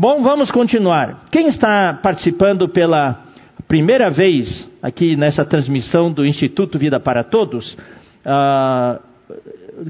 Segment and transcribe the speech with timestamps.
[0.00, 1.26] Bom, vamos continuar.
[1.30, 3.22] Quem está participando pela
[3.68, 7.76] primeira vez aqui nessa transmissão do Instituto Vida para Todos,
[8.24, 8.98] uh,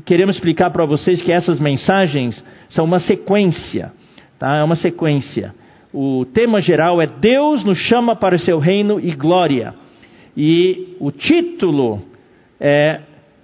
[0.04, 3.92] queremos explicar para vocês que essas mensagens são uma sequência,
[4.36, 4.56] tá?
[4.56, 5.54] É uma sequência.
[5.94, 9.74] O tema geral é Deus nos chama para o seu reino e glória.
[10.36, 12.02] E o título
[12.58, 12.98] é,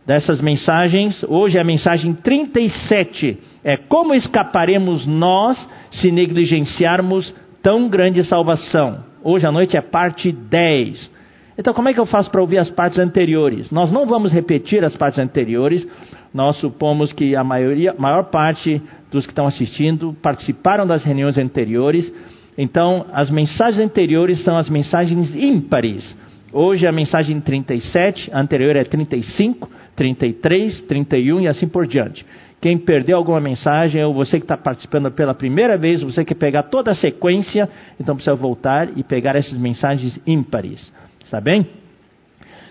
[0.05, 5.59] dessas mensagens, hoje é a mensagem 37, é como escaparemos nós
[5.91, 9.01] se negligenciarmos tão grande salvação.
[9.25, 11.11] Hoje à noite é parte 10.
[11.59, 13.73] Então, como é que eu faço para ouvir as partes anteriores?
[13.73, 15.85] Nós não vamos repetir as partes anteriores.
[16.33, 22.13] Nós supomos que a maioria, maior parte dos que estão assistindo participaram das reuniões anteriores.
[22.57, 26.15] Então, as mensagens anteriores são as mensagens ímpares.
[26.53, 32.25] Hoje é a mensagem 37, a anterior é 35, 33, 31 e assim por diante.
[32.67, 36.65] Quem perdeu alguma mensagem, ou você que está participando pela primeira vez, você quer pegar
[36.65, 37.71] toda a sequência,
[38.01, 40.93] então precisa voltar e pegar essas mensagens ímpares.
[41.25, 41.65] Está bem?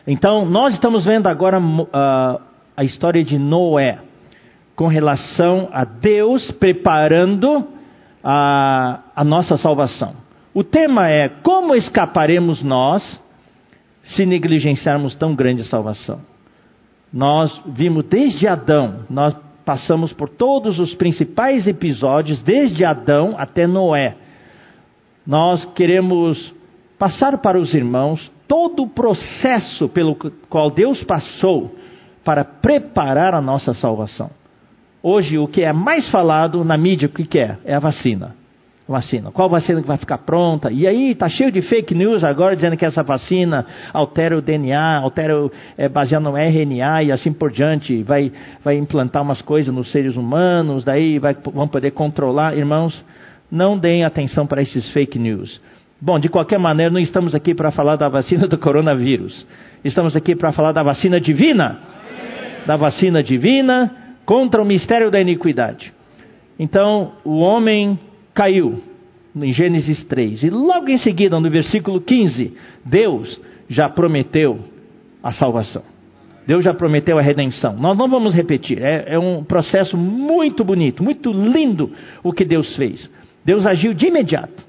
[0.05, 2.41] Então, nós estamos vendo agora uh,
[2.75, 3.99] a história de Noé,
[4.75, 7.65] com relação a Deus preparando
[8.21, 10.13] a, a nossa salvação.
[10.53, 13.01] O tema é como escaparemos nós
[14.03, 16.19] se negligenciarmos tão grande salvação.
[17.13, 19.33] Nós vimos desde Adão, nós
[19.65, 24.15] passamos por todos os principais episódios, desde Adão até Noé.
[25.25, 26.53] Nós queremos
[26.99, 30.15] passar para os irmãos todo o processo pelo
[30.47, 31.75] qual Deus passou
[32.23, 34.29] para preparar a nossa salvação.
[35.01, 37.57] Hoje, o que é mais falado na mídia, o que é?
[37.65, 38.44] É a vacina
[38.87, 39.31] vacina.
[39.31, 40.71] Qual vacina que vai ficar pronta?
[40.71, 44.99] E aí está cheio de fake news agora dizendo que essa vacina altera o DNA,
[44.99, 45.33] altera
[45.77, 48.31] é baseado no RNA e assim por diante, vai,
[48.63, 52.55] vai implantar umas coisas nos seres humanos, daí vai, vão poder controlar.
[52.55, 53.03] Irmãos,
[53.51, 55.59] não deem atenção para esses fake news.
[55.99, 59.47] Bom, de qualquer maneira, não estamos aqui para falar da vacina do coronavírus.
[59.83, 61.79] Estamos aqui para falar da vacina divina.
[62.67, 63.91] Da vacina divina
[64.25, 65.93] contra o mistério da iniquidade.
[66.59, 67.97] Então, o homem
[68.35, 68.81] caiu,
[69.35, 70.43] em Gênesis 3.
[70.43, 72.53] E logo em seguida, no versículo 15,
[72.85, 74.59] Deus já prometeu
[75.23, 75.81] a salvação.
[76.45, 77.75] Deus já prometeu a redenção.
[77.75, 81.91] Nós não vamos repetir, é, é, um processo muito bonito, muito lindo
[82.23, 83.09] o que Deus fez.
[83.43, 84.63] Deus agiu de imediato.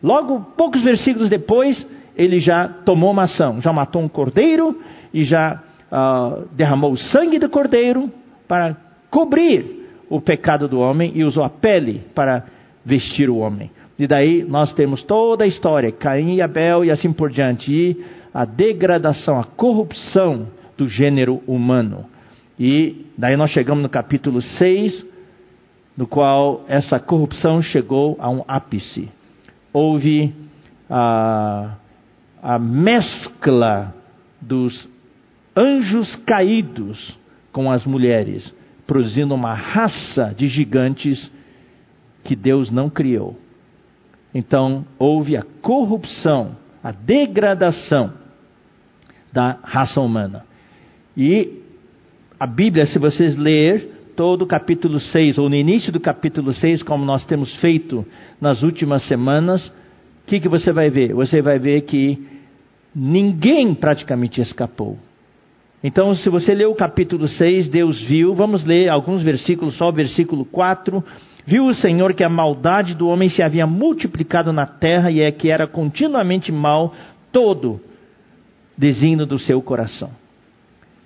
[0.00, 1.84] Logo, poucos versículos depois,
[2.16, 4.80] ele já tomou uma ação, já matou um cordeiro
[5.12, 5.60] e já
[5.90, 8.10] uh, derramou o sangue do cordeiro
[8.46, 8.76] para
[9.10, 12.44] cobrir o pecado do homem e usou a pele para
[12.88, 13.70] vestir o homem.
[13.98, 18.04] E daí nós temos toda a história, Caim e Abel e assim por diante, e
[18.32, 22.06] a degradação, a corrupção do gênero humano.
[22.58, 25.04] E daí nós chegamos no capítulo 6,
[25.96, 29.08] no qual essa corrupção chegou a um ápice.
[29.72, 30.32] Houve
[30.88, 31.74] a,
[32.42, 33.94] a mescla
[34.40, 34.88] dos
[35.54, 37.14] anjos caídos
[37.52, 38.52] com as mulheres,
[38.86, 41.30] produzindo uma raça de gigantes
[42.28, 43.38] que Deus não criou.
[44.34, 48.12] Então, houve a corrupção, a degradação
[49.32, 50.44] da raça humana.
[51.16, 51.62] E
[52.38, 56.82] a Bíblia, se vocês ler todo o capítulo 6, ou no início do capítulo 6,
[56.82, 58.04] como nós temos feito
[58.38, 59.72] nas últimas semanas, o
[60.26, 61.14] que, que você vai ver?
[61.14, 62.28] Você vai ver que
[62.94, 64.98] ninguém praticamente escapou.
[65.82, 69.92] Então, se você ler o capítulo 6, Deus viu, vamos ler alguns versículos, só o
[69.92, 71.02] versículo 4
[71.48, 75.32] Viu o Senhor que a maldade do homem se havia multiplicado na terra e é
[75.32, 76.94] que era continuamente mal
[77.32, 77.80] todo
[78.76, 80.10] desígnio do seu coração.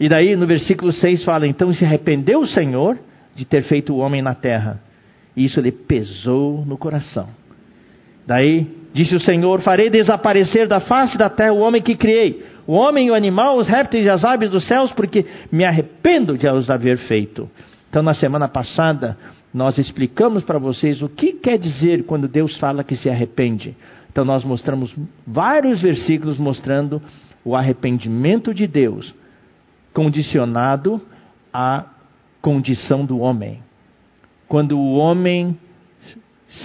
[0.00, 2.98] E daí no versículo 6 fala: Então se arrependeu o Senhor
[3.36, 4.80] de ter feito o homem na terra,
[5.36, 7.28] e isso lhe pesou no coração.
[8.26, 12.72] Daí disse o Senhor: Farei desaparecer da face da terra o homem que criei, o
[12.72, 16.68] homem o animal, os répteis e as aves dos céus, porque me arrependo de os
[16.68, 17.48] haver feito.
[17.88, 19.16] Então, na semana passada,
[19.52, 23.76] nós explicamos para vocês o que quer dizer quando Deus fala que se arrepende.
[24.10, 24.94] Então nós mostramos
[25.26, 27.02] vários versículos mostrando
[27.44, 29.14] o arrependimento de Deus
[29.92, 31.00] condicionado
[31.52, 31.84] à
[32.40, 33.62] condição do homem.
[34.48, 35.56] Quando o homem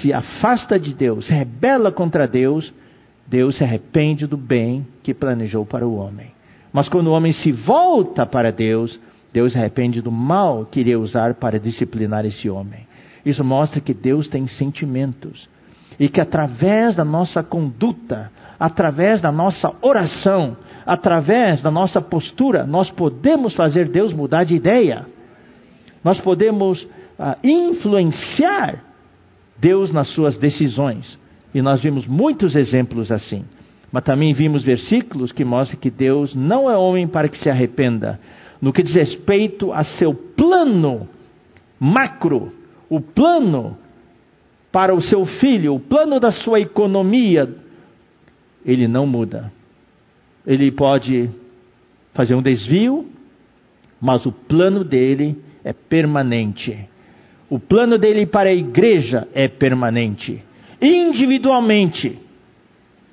[0.02, 2.74] se afasta de Deus, se rebela contra Deus,
[3.26, 6.32] Deus se arrepende do bem que planejou para o homem.
[6.72, 9.00] Mas quando o homem se volta para Deus,
[9.38, 12.88] Deus arrepende do mal que iria usar para disciplinar esse homem.
[13.24, 15.48] Isso mostra que Deus tem sentimentos.
[16.00, 22.90] E que através da nossa conduta, através da nossa oração, através da nossa postura, nós
[22.90, 25.06] podemos fazer Deus mudar de ideia.
[26.04, 28.84] Nós podemos uh, influenciar
[29.60, 31.16] Deus nas suas decisões.
[31.54, 33.46] E nós vimos muitos exemplos assim.
[33.92, 38.20] Mas também vimos versículos que mostram que Deus não é homem para que se arrependa.
[38.62, 41.08] No que diz respeito a seu plano
[41.80, 42.52] macro,
[42.90, 43.78] o plano
[44.72, 47.50] para o seu filho, o plano da sua economia,
[48.66, 49.52] ele não muda.
[50.46, 51.30] Ele pode
[52.14, 53.06] fazer um desvio,
[54.02, 56.88] mas o plano dele é permanente.
[57.50, 60.44] O plano dele para a igreja é permanente.
[60.82, 62.20] Individualmente,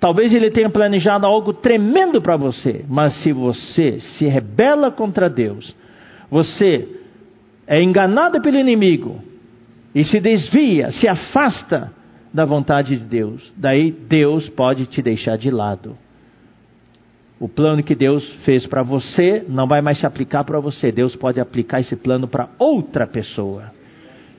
[0.04, 5.74] talvez ele tenha planejado algo tremendo para você, mas se você se rebela contra Deus,
[6.30, 6.86] você
[7.66, 9.24] é enganado pelo inimigo
[9.94, 11.90] e se desvia, se afasta
[12.34, 15.96] da vontade de Deus, daí Deus pode te deixar de lado.
[17.40, 20.92] O plano que Deus fez para você não vai mais se aplicar para você.
[20.92, 23.72] Deus pode aplicar esse plano para outra pessoa.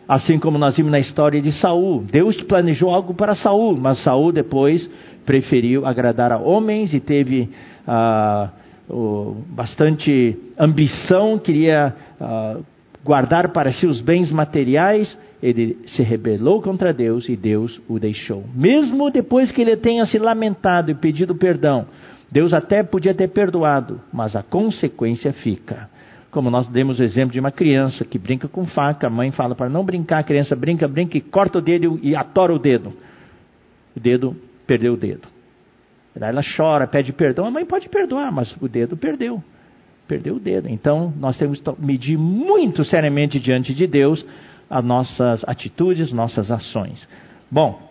[0.08, 4.32] Assim como nós vimos na história de Saul, Deus planejou algo para Saul, mas Saul
[4.32, 4.88] depois
[5.26, 7.50] preferiu agradar a homens e teve
[7.88, 8.50] ah,
[9.50, 12.58] bastante ambição, queria ah,
[13.04, 15.18] guardar para si os bens materiais.
[15.42, 18.44] Ele se rebelou contra Deus e Deus o deixou.
[18.56, 21.86] Mesmo depois que ele tenha se lamentado e pedido perdão,
[22.32, 25.90] Deus até podia ter perdoado, mas a consequência fica.
[26.32, 29.56] Como nós demos o exemplo de uma criança que brinca com faca, a mãe fala
[29.56, 32.92] para não brincar, a criança brinca, brinca e corta o dedo e atora o dedo.
[33.96, 35.28] O dedo perdeu o dedo.
[36.16, 39.44] Daí ela chora, pede perdão, a mãe pode perdoar, mas o dedo perdeu.
[40.08, 40.70] Perdeu o dedo.
[40.70, 44.26] Então nós temos que medir muito seriamente diante de Deus
[44.70, 47.08] as nossas atitudes, nossas ações.
[47.52, 47.82] Bom,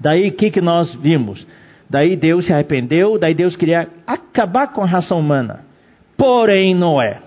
[0.00, 1.46] daí o que, que nós vimos?
[1.88, 5.64] Daí Deus se arrependeu, daí Deus queria acabar com a raça humana.
[6.16, 7.20] Porém, Noé.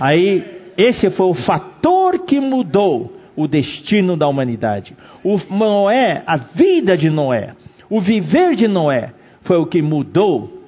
[0.00, 0.44] Aí,
[0.76, 4.96] esse foi o fator que mudou o destino da humanidade.
[5.22, 7.54] O Noé, a vida de Noé,
[7.90, 9.12] o viver de Noé,
[9.42, 10.62] foi o que mudou,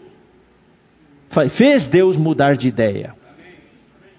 [1.57, 3.15] fez Deus mudar de ideia.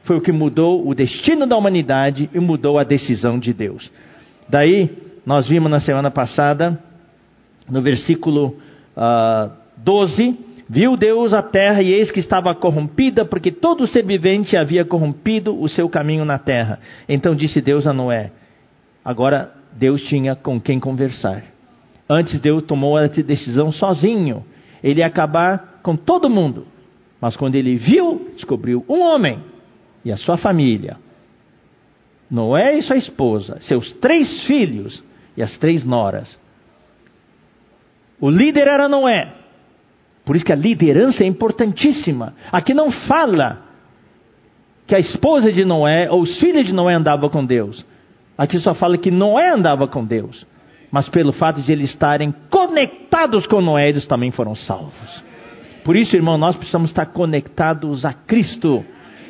[0.04, 3.92] Foi o que mudou o destino da humanidade e mudou a decisão de Deus.
[4.50, 4.90] Daí,
[5.26, 6.80] nós vimos na semana passada,
[7.70, 8.58] no versículo uh,
[8.98, 10.38] ah, 12,
[10.68, 15.60] viu Deus a terra e eis que estava corrompida, porque todo ser vivente havia corrompido
[15.60, 16.80] o seu caminho na terra.
[17.08, 18.32] Então disse Deus a Noé:
[19.06, 21.44] Agora Deus tinha com quem conversar.
[22.14, 24.46] Antes Deus tomou a decisão sozinho.
[24.84, 26.68] Ele ia acabar com todo mundo.
[27.22, 29.42] Mas quando ele viu, descobriu um homem
[30.04, 30.98] e a sua família.
[32.30, 35.02] Noé e sua esposa, seus três filhos
[35.38, 36.38] e as três noras.
[38.20, 39.32] O líder era Noé.
[40.26, 42.34] Por isso que a liderança é importantíssima.
[42.52, 43.62] Aqui não fala
[44.86, 47.86] que a esposa de Noé ou os filhos de Noé andavam com Deus.
[48.38, 50.46] Aqui só fala que Noé andava com Deus.
[50.92, 55.24] Mas pelo fato de eles estarem conectados com Noé, eles também foram salvos.
[55.84, 58.84] Por isso, irmão, nós precisamos estar conectados a Cristo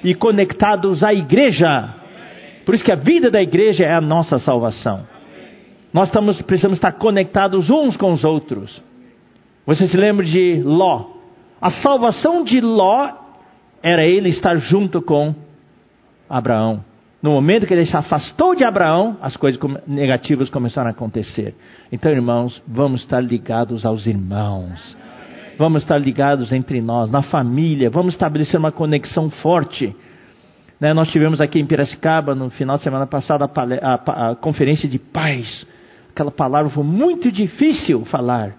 [0.03, 1.93] e conectados à igreja.
[2.65, 5.05] Por isso que a vida da igreja é a nossa salvação.
[5.93, 8.81] Nós estamos, precisamos estar conectados uns com os outros.
[9.65, 11.11] Você se lembra de Ló?
[11.61, 13.09] A salvação de Ló
[13.83, 15.35] era ele estar junto com
[16.29, 16.83] Abraão.
[17.21, 21.53] No momento que ele se afastou de Abraão, as coisas negativas começaram a acontecer.
[21.91, 24.97] Então, irmãos, vamos estar ligados aos irmãos.
[25.57, 27.89] Vamos estar ligados entre nós, na família.
[27.89, 29.95] Vamos estabelecer uma conexão forte.
[30.79, 34.89] Né, nós tivemos aqui em Piracicaba, no final de semana passada, a, a, a conferência
[34.89, 35.65] de paz
[36.11, 38.55] aquela palavra foi muito difícil falar.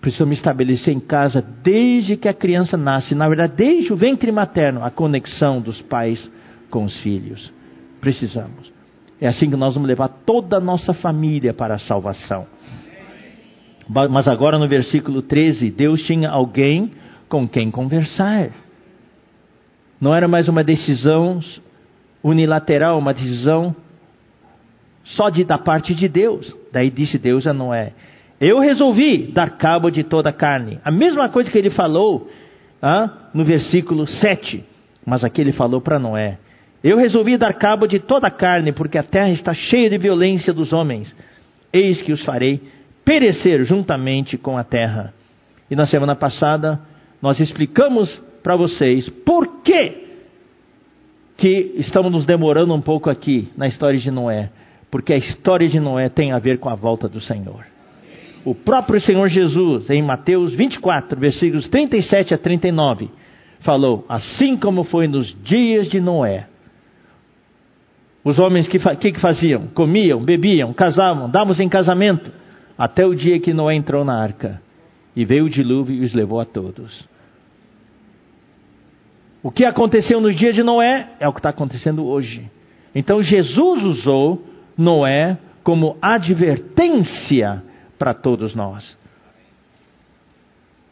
[0.00, 4.84] Precisamos estabelecer em casa, desde que a criança nasce, na verdade, desde o ventre materno,
[4.84, 6.30] a conexão dos pais
[6.76, 7.50] com os filhos.
[8.02, 8.70] Precisamos.
[9.18, 12.46] É assim que nós vamos levar toda a nossa família para a salvação.
[13.88, 16.90] Mas agora no versículo 13, Deus tinha alguém
[17.30, 18.50] com quem conversar.
[19.98, 21.40] Não era mais uma decisão
[22.22, 23.74] unilateral, uma decisão
[25.02, 26.54] só de, da parte de Deus.
[26.70, 27.94] Daí disse Deus a Noé:
[28.38, 30.78] Eu resolvi dar cabo de toda a carne.
[30.84, 32.28] A mesma coisa que ele falou
[32.82, 34.62] ah, no versículo 7.
[35.06, 36.38] Mas aqui ele falou para Noé:
[36.86, 40.52] Eu resolvi dar cabo de toda a carne, porque a terra está cheia de violência
[40.52, 41.14] dos homens.
[41.72, 42.62] Eis que os farei
[43.04, 45.12] perecer juntamente com a terra.
[45.70, 46.80] E na semana passada
[47.20, 48.10] nós explicamos
[48.42, 50.06] para vocês por que
[51.36, 54.50] que estamos nos demorando um pouco aqui na história de Noé
[54.90, 57.66] porque a história de Noé tem a ver com a volta do Senhor.
[58.44, 63.10] O próprio Senhor Jesus, em Mateus 24, versículos 37 a 39,
[63.60, 66.46] falou: Assim como foi nos dias de Noé,
[68.26, 69.68] Os homens que, que, que faziam?
[69.68, 72.28] Comiam, bebiam, casavam, davam em casamento,
[72.76, 74.60] até o dia que Noé entrou na arca
[75.14, 77.08] e veio o dilúvio e os levou a todos.
[79.44, 82.50] O que aconteceu no dia de Noé é o que está acontecendo hoje.
[82.92, 84.44] Então Jesus usou
[84.76, 87.62] Noé como advertência
[87.96, 88.98] para todos nós.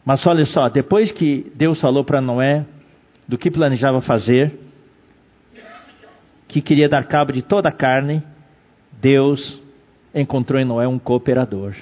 [0.05, 2.65] Mas olha só, depois que Deus falou para Noé
[3.27, 4.57] do que planejava fazer,
[6.47, 8.23] que queria dar cabo de toda a carne,
[9.01, 9.61] Deus
[10.13, 11.75] encontrou em Noé um cooperador.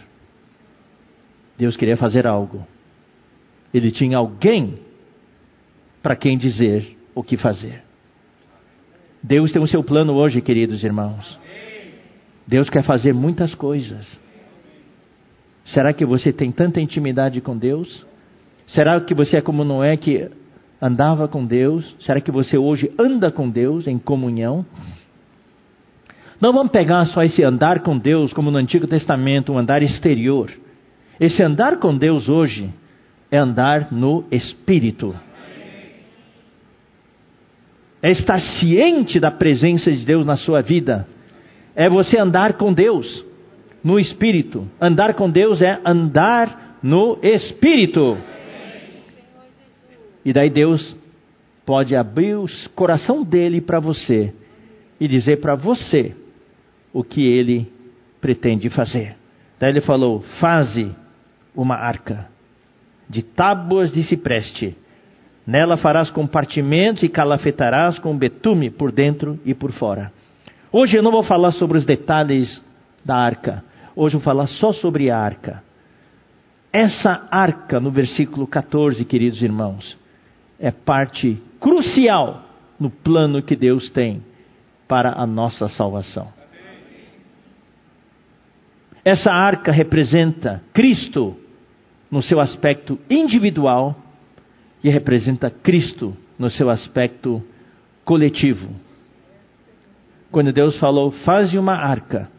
[1.57, 2.65] Deus queria fazer algo.
[3.73, 4.79] Ele tinha alguém
[6.01, 7.83] para quem dizer o que fazer.
[9.21, 11.39] Deus tem o seu plano hoje, queridos irmãos.
[12.45, 14.19] Deus quer fazer muitas coisas.
[15.65, 18.05] Será que você tem tanta intimidade com Deus?
[18.67, 20.29] Será que você é como Noé que
[20.83, 21.95] andava com Deus?
[22.01, 24.65] Será que você hoje anda com Deus em comunhão?
[26.41, 30.51] Não vamos pegar só esse andar com Deus como no Antigo Testamento, um andar exterior.
[31.17, 32.69] Esse andar com Deus hoje
[33.31, 35.15] é andar no Espírito.
[38.01, 41.07] É estar ciente da presença de Deus na sua vida.
[41.73, 43.23] É você andar com Deus
[43.81, 44.67] no Espírito.
[44.81, 48.17] Andar com Deus é andar no Espírito.
[50.25, 50.95] E daí Deus
[51.65, 54.33] pode abrir o coração dele para você
[54.99, 56.15] e dizer para você
[56.93, 57.71] o que ele
[58.21, 59.15] pretende fazer.
[59.59, 60.95] Daí ele falou: faze
[61.55, 62.27] uma arca
[63.09, 64.77] de tábuas de cipreste.
[65.45, 70.11] Nela farás compartimentos e calafetarás com betume por dentro e por fora.
[70.71, 72.61] Hoje eu não vou falar sobre os detalhes
[73.03, 73.63] da arca.
[73.95, 75.61] Hoje eu vou falar só sobre a arca.
[76.71, 79.97] Essa arca, no versículo 14, queridos irmãos,
[80.63, 82.45] é parte crucial
[82.79, 84.23] no plano que Deus tem
[84.87, 86.29] para a nossa salvação.
[89.03, 91.35] Essa arca representa Cristo
[92.09, 93.93] no seu aspecto individual
[94.81, 97.43] e representa Cristo no seu aspecto
[98.05, 98.69] coletivo.
[100.31, 102.31] Quando Deus falou, faze uma arca,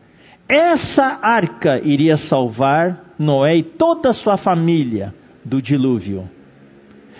[0.48, 5.14] essa arca iria salvar Noé e toda a sua família
[5.44, 6.26] do dilúvio.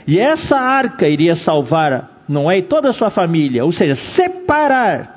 [0.06, 5.14] E essa arca iria salvar Noé e toda a sua família, ou seja, separar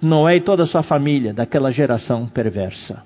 [0.00, 3.02] Noé e toda a sua família daquela geração perversa.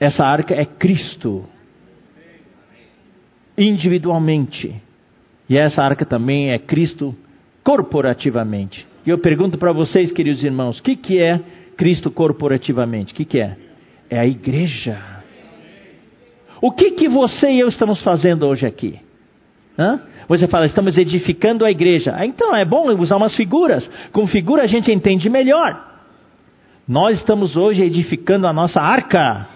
[0.00, 1.44] Essa arca é Cristo,
[3.56, 4.80] individualmente.
[5.48, 7.14] E essa arca também é Cristo
[7.64, 8.86] corporativamente.
[9.04, 11.40] E eu pergunto para vocês, queridos irmãos, o que, que é
[11.76, 13.12] Cristo corporativamente?
[13.12, 13.56] O que, que é?
[14.08, 15.17] É a igreja.
[16.60, 18.98] O que, que você e eu estamos fazendo hoje aqui?
[19.78, 20.00] Hã?
[20.28, 22.14] Você fala, estamos edificando a igreja.
[22.16, 23.88] Ah, então é bom usar umas figuras.
[24.12, 25.86] Com figura a gente entende melhor.
[26.86, 29.48] Nós estamos hoje edificando a nossa arca.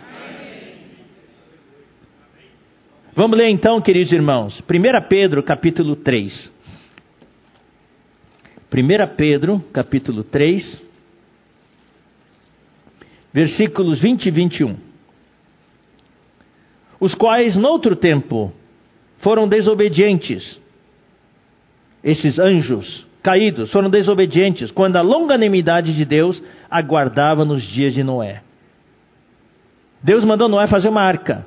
[3.14, 6.50] Vamos ler então, queridos irmãos, 1 Pedro capítulo 3.
[8.72, 10.82] 1 Pedro capítulo 3,
[13.34, 14.91] versículos 20 e 21
[17.02, 18.52] os quais, noutro tempo,
[19.18, 20.56] foram desobedientes.
[22.04, 26.40] Esses anjos caídos foram desobedientes quando a longanimidade de Deus
[26.70, 28.42] aguardava nos dias de Noé.
[30.00, 31.44] Deus mandou Noé fazer uma arca.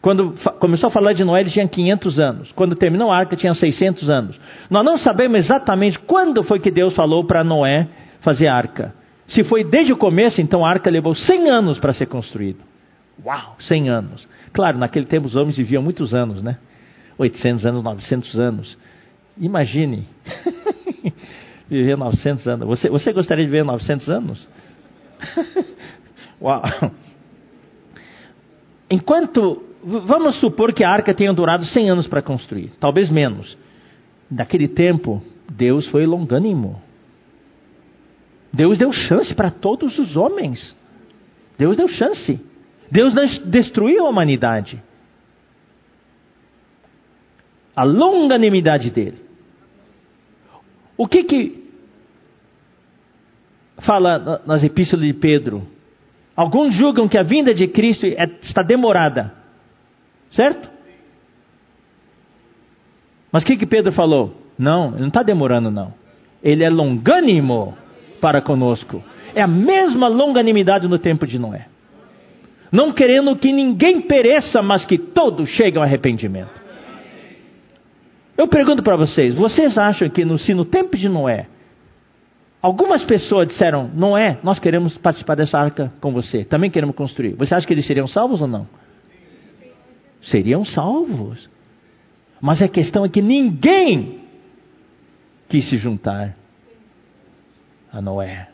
[0.00, 2.52] Quando começou a falar de Noé, ele tinha 500 anos.
[2.52, 4.40] Quando terminou a arca, tinha 600 anos.
[4.70, 7.88] Nós não sabemos exatamente quando foi que Deus falou para Noé
[8.20, 8.94] fazer a arca.
[9.26, 12.75] Se foi desde o começo, então a arca levou 100 anos para ser construída.
[13.24, 14.28] Uau, 100 anos.
[14.52, 16.58] Claro, naquele tempo os homens viviam muitos anos, né?
[17.18, 18.78] 800 anos, 900 anos.
[19.38, 20.06] Imagine
[21.68, 22.68] viver 900 anos.
[22.68, 24.48] Você, você gostaria de viver 900 anos?
[26.40, 26.62] Uau.
[28.90, 33.56] Enquanto, vamos supor que a arca tenha durado 100 anos para construir, talvez menos.
[34.30, 36.82] Naquele tempo, Deus foi longânimo.
[38.52, 40.74] Deus deu chance para todos os homens.
[41.58, 42.40] Deus deu chance.
[42.90, 43.14] Deus
[43.44, 44.82] destruiu a humanidade.
[47.74, 49.20] A longanimidade dele.
[50.96, 51.66] O que que
[53.78, 55.66] fala nas epístolas de Pedro?
[56.34, 59.34] Alguns julgam que a vinda de Cristo é, está demorada.
[60.30, 60.70] Certo?
[63.30, 64.42] Mas o que, que Pedro falou?
[64.58, 65.92] Não, ele não está demorando, não.
[66.42, 67.76] Ele é longânimo
[68.20, 69.02] para conosco.
[69.34, 71.66] É a mesma longanimidade no tempo de Noé
[72.70, 76.64] não querendo que ninguém pereça, mas que todos cheguem ao arrependimento.
[78.36, 81.48] Eu pergunto para vocês: vocês acham que no, se no tempo de Noé
[82.66, 87.34] Algumas pessoas disseram: Não é, nós queremos participar dessa arca com você, também queremos construir.
[87.34, 88.66] Você acha que eles seriam salvos ou não?
[90.20, 91.48] Seriam salvos.
[92.40, 94.20] Mas a questão é que ninguém
[95.48, 96.36] quis se juntar
[97.92, 98.48] a Noé.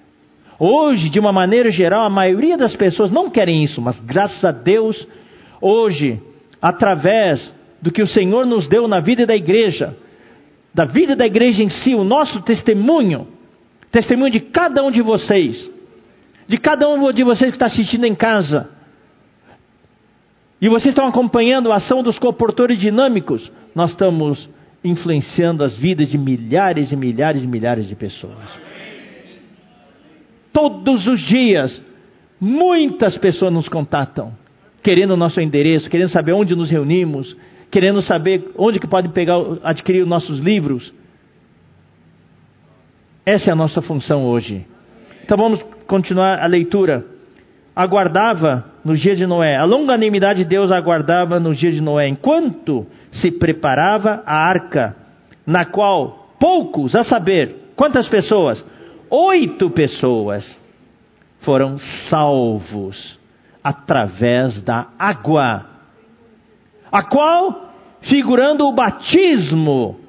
[0.65, 4.53] Hoje, de uma maneira geral, a maioria das pessoas não querem isso, mas graças a
[4.53, 5.09] Deus,
[5.61, 6.23] hoje,
[6.61, 7.53] através
[7.83, 9.97] do que o Senhor nos deu na vida da igreja,
[10.73, 13.27] da vida da igreja em si, o nosso testemunho,
[13.91, 15.69] testemunho de cada um de vocês,
[16.47, 18.71] de cada um de vocês que está assistindo em casa,
[20.61, 24.49] e vocês estão acompanhando a ação dos comportores dinâmicos, nós estamos
[24.85, 28.72] influenciando as vidas de milhares e milhares e milhares de pessoas.
[30.53, 31.81] Todos os dias,
[32.41, 34.33] muitas pessoas nos contatam,
[34.83, 37.37] querendo o nosso endereço, querendo saber onde nos reunimos,
[37.71, 40.93] querendo saber onde que pode pegar, adquirir os nossos livros.
[43.25, 44.67] Essa é a nossa função hoje.
[45.25, 47.07] Então vamos continuar a leitura
[47.75, 52.87] aguardava no dia de Noé, a longanimidade de Deus aguardava no dia de Noé, enquanto
[53.11, 54.97] se preparava a arca,
[55.47, 58.63] na qual poucos, a saber, quantas pessoas?
[59.15, 60.43] Oito pessoas
[61.41, 61.77] foram
[62.09, 63.19] salvos
[63.63, 65.67] através da água,
[66.91, 70.01] a qual, figurando o batismo,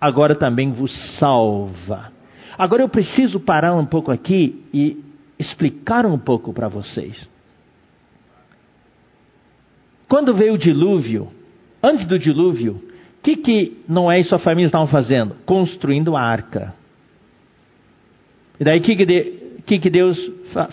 [0.00, 2.10] agora também vos salva.
[2.58, 5.04] Agora eu preciso parar um pouco aqui e
[5.38, 7.28] explicar um pouco para vocês.
[10.08, 11.28] Quando veio o dilúvio,
[11.80, 12.82] antes do dilúvio,
[13.18, 15.36] o que, que Noé e sua família estavam fazendo?
[15.46, 16.74] Construindo a arca.
[18.58, 18.96] E daí o que,
[19.66, 20.18] que, que Deus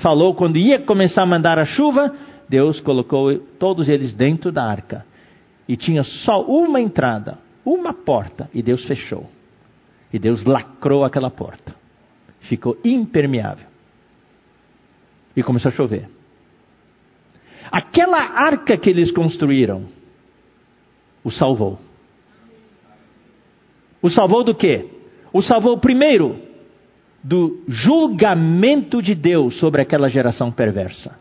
[0.02, 2.16] falou quando ia começar a mandar a chuva?
[2.50, 5.06] Deus colocou todos eles dentro da arca.
[5.68, 9.30] E tinha só uma entrada, uma porta, e Deus fechou.
[10.14, 11.76] E Deus lacrou aquela porta.
[12.42, 13.68] Ficou impermeável
[15.36, 16.10] e começou a chover.
[17.72, 19.86] Aquela arca que eles construíram
[21.24, 21.80] o salvou.
[24.02, 24.88] O salvou do quê?
[25.34, 26.40] O salvou primeiro
[27.26, 31.18] do julgamento de Deus sobre aquela geração perversa.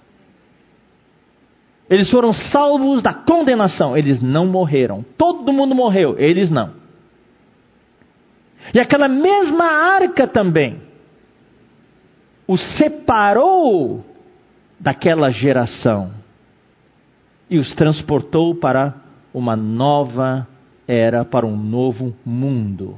[1.89, 5.03] Eles foram salvos da condenação, eles não morreram.
[5.17, 6.73] Todo mundo morreu, eles não.
[8.75, 10.83] E aquela mesma arca também
[12.47, 14.05] o separou
[14.79, 16.13] daquela geração
[17.49, 18.95] e os transportou para
[19.33, 20.47] uma nova
[20.87, 22.95] era, para um novo mundo,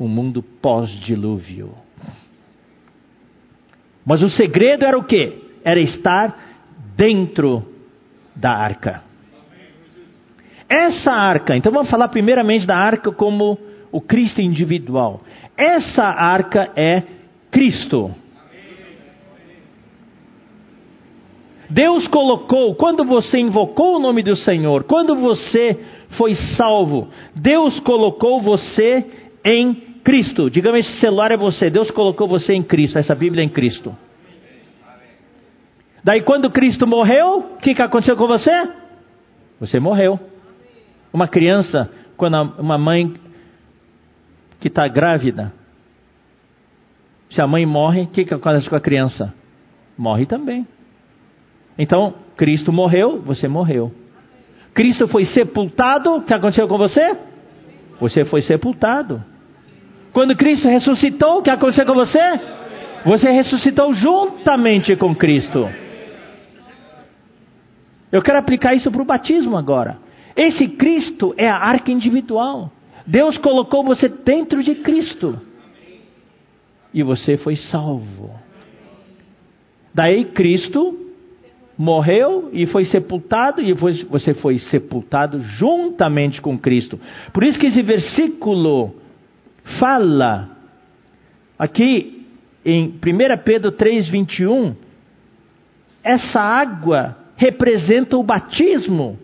[0.00, 1.83] um mundo pós-dilúvio.
[4.04, 5.38] Mas o segredo era o quê?
[5.64, 6.36] Era estar
[6.96, 7.64] dentro
[8.34, 9.02] da arca.
[10.68, 13.58] Essa arca, então vamos falar primeiramente da arca como
[13.92, 15.22] o Cristo individual.
[15.56, 17.02] Essa arca é
[17.50, 18.10] Cristo.
[21.70, 25.78] Deus colocou, quando você invocou o nome do Senhor, quando você
[26.10, 29.04] foi salvo, Deus colocou você
[29.44, 30.50] em Cristo.
[30.50, 33.96] Digamos, esse celular é você, Deus colocou você em Cristo, essa Bíblia é em Cristo.
[36.04, 38.68] Daí, quando Cristo morreu, o que, que aconteceu com você?
[39.58, 40.20] Você morreu.
[41.10, 43.14] Uma criança, quando uma mãe
[44.60, 45.52] que está grávida,
[47.30, 49.32] se a mãe morre, o que, que acontece com a criança?
[49.96, 50.66] Morre também.
[51.78, 53.90] Então, Cristo morreu, você morreu.
[54.74, 57.16] Cristo foi sepultado, o que aconteceu com você?
[57.98, 59.24] Você foi sepultado.
[60.14, 62.40] Quando Cristo ressuscitou, o que aconteceu com você?
[63.04, 65.68] Você ressuscitou juntamente com Cristo.
[68.12, 69.98] Eu quero aplicar isso para o batismo agora.
[70.36, 72.70] Esse Cristo é a arca individual.
[73.04, 75.40] Deus colocou você dentro de Cristo.
[76.94, 78.32] E você foi salvo.
[79.92, 80.96] Daí Cristo
[81.76, 87.00] morreu e foi sepultado, e você foi sepultado juntamente com Cristo.
[87.32, 89.02] Por isso que esse versículo
[89.78, 90.50] fala,
[91.58, 92.26] aqui
[92.64, 94.74] em 1 Pedro 3,21,
[96.02, 99.18] essa água representa o batismo,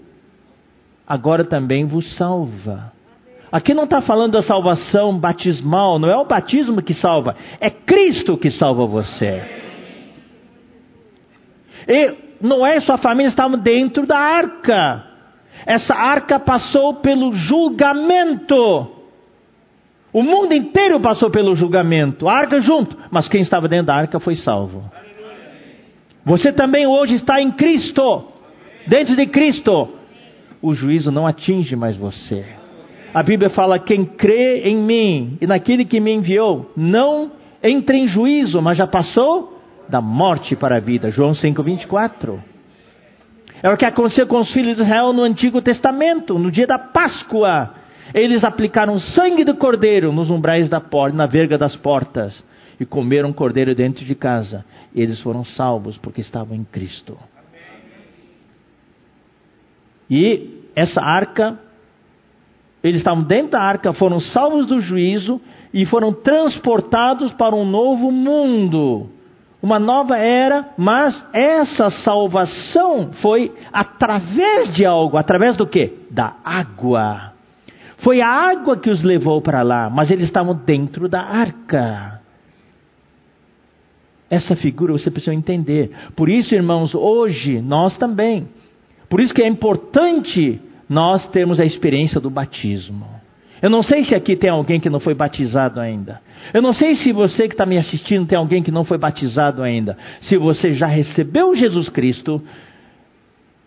[1.07, 2.93] agora também vos salva.
[3.53, 8.39] Aqui não está falando da salvação batismal, não é o batismo que salva, é Cristo
[8.39, 9.43] que salva você.
[11.89, 15.05] E Noé e sua família estavam dentro da arca.
[15.67, 19.00] Essa arca passou pelo julgamento.
[20.13, 24.19] O mundo inteiro passou pelo julgamento, a arca junto, mas quem estava dentro da arca
[24.19, 24.83] foi salvo.
[26.25, 28.25] Você também hoje está em Cristo,
[28.87, 29.89] dentro de Cristo.
[30.61, 32.45] O juízo não atinge mais você.
[33.15, 38.07] A Bíblia fala: quem crê em mim e naquele que me enviou, não entra em
[38.07, 41.11] juízo, mas já passou da morte para a vida.
[41.11, 42.39] João 5:24.
[43.63, 46.79] É o que aconteceu com os filhos de Israel no Antigo Testamento, no dia da
[46.79, 47.75] Páscoa.
[48.13, 52.43] Eles aplicaram sangue do cordeiro nos umbrais da porta, na verga das portas,
[52.79, 54.65] e comeram cordeiro dentro de casa.
[54.95, 57.17] Eles foram salvos porque estavam em Cristo.
[60.11, 61.59] E essa arca,
[62.83, 65.41] eles estavam dentro da arca, foram salvos do juízo
[65.73, 69.09] e foram transportados para um novo mundo,
[69.63, 75.99] uma nova era, mas essa salvação foi através de algo, através do que?
[76.11, 77.30] Da água.
[78.03, 82.21] Foi a água que os levou para lá, mas eles estavam dentro da arca.
[84.31, 85.91] Essa figura você precisa entender.
[86.15, 88.49] Por isso, irmãos, hoje nós também.
[89.09, 93.07] Por isso que é importante nós termos a experiência do batismo.
[93.61, 96.23] Eu não sei se aqui tem alguém que não foi batizado ainda.
[96.55, 99.63] Eu não sei se você que está me assistindo tem alguém que não foi batizado
[99.63, 99.99] ainda.
[100.23, 102.43] Se você já recebeu Jesus Cristo,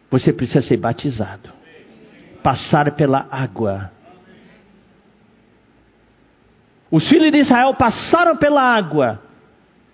[0.09, 1.49] você precisa ser batizado.
[2.41, 3.91] Passar pela água.
[6.93, 9.19] Os filhos de Israel passaram pela água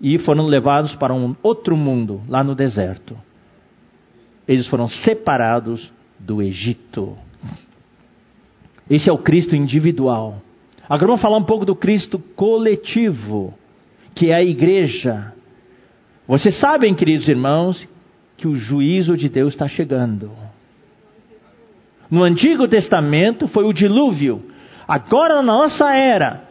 [0.02, 3.18] e foram levados para um outro mundo, lá no deserto.
[4.46, 7.18] Eles foram separados do Egito.
[8.90, 10.42] Esse é o Cristo individual.
[10.90, 13.54] Agora vamos falar um pouco do Cristo coletivo,
[14.14, 15.32] que é a igreja.
[16.28, 17.88] Vocês sabem, queridos irmãos,
[18.36, 20.32] que o juízo de Deus está chegando.
[22.12, 24.44] No Antigo Testamento foi o dilúvio.
[24.86, 26.49] Agora, na nossa era,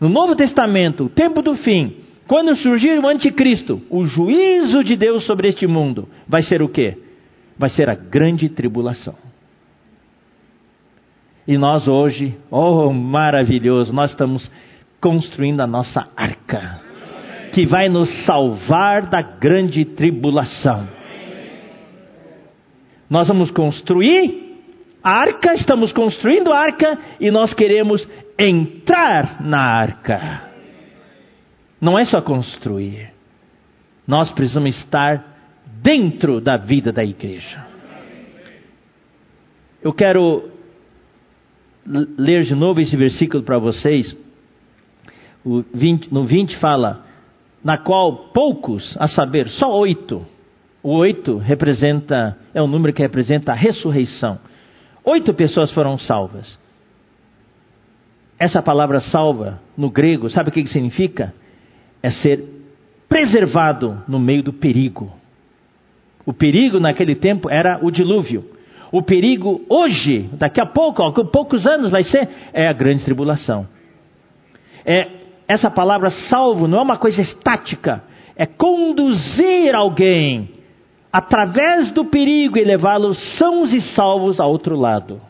[0.00, 5.24] no Novo Testamento, o tempo do fim, quando surgir o anticristo, o juízo de Deus
[5.24, 6.96] sobre este mundo vai ser o quê?
[7.58, 9.14] Vai ser a grande tribulação.
[11.46, 14.48] E nós hoje, oh maravilhoso, nós estamos
[15.00, 16.80] construindo a nossa arca,
[17.52, 20.86] que vai nos salvar da grande tribulação.
[23.08, 24.48] Nós vamos construir
[25.02, 28.06] a arca, estamos construindo a arca e nós queremos
[28.38, 30.42] entrar na arca.
[31.80, 33.12] Não é só construir.
[34.06, 35.36] Nós precisamos estar
[35.82, 37.66] dentro da vida da igreja.
[39.82, 40.50] Eu quero
[41.86, 44.16] ler de novo esse versículo para vocês.
[45.44, 47.06] 20, no 20 fala:
[47.62, 50.24] na qual poucos, a saber, só oito.
[50.82, 54.38] O oito representa, é um número que representa a ressurreição.
[55.04, 56.58] Oito pessoas foram salvas.
[58.38, 61.34] Essa palavra salva, no grego, sabe o que significa?
[62.02, 62.44] É ser
[63.08, 65.12] preservado no meio do perigo.
[66.24, 68.44] O perigo naquele tempo era o dilúvio.
[68.92, 73.66] O perigo hoje, daqui a pouco, ó, poucos anos vai ser, é a grande tribulação.
[74.84, 75.08] É,
[75.48, 78.02] essa palavra salvo não é uma coisa estática,
[78.36, 80.50] é conduzir alguém
[81.12, 85.20] através do perigo e levá-los sãos e salvos a outro lado.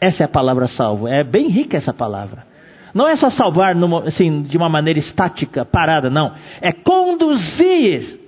[0.00, 1.06] Essa é a palavra salvo.
[1.06, 2.46] É bem rica essa palavra.
[2.94, 6.34] Não é só salvar numa, assim, de uma maneira estática, parada, não.
[6.60, 8.18] É conduzir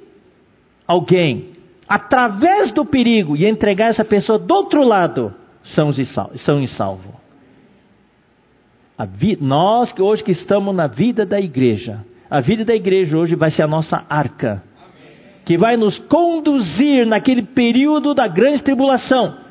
[0.86, 1.52] alguém
[1.88, 6.38] através do perigo e entregar essa pessoa do outro lado, são e salvo.
[6.38, 7.12] São.
[9.14, 13.34] Vi, nós que hoje que estamos na vida da igreja, a vida da igreja hoje
[13.34, 14.62] vai ser a nossa arca,
[15.44, 19.41] que vai nos conduzir naquele período da grande tribulação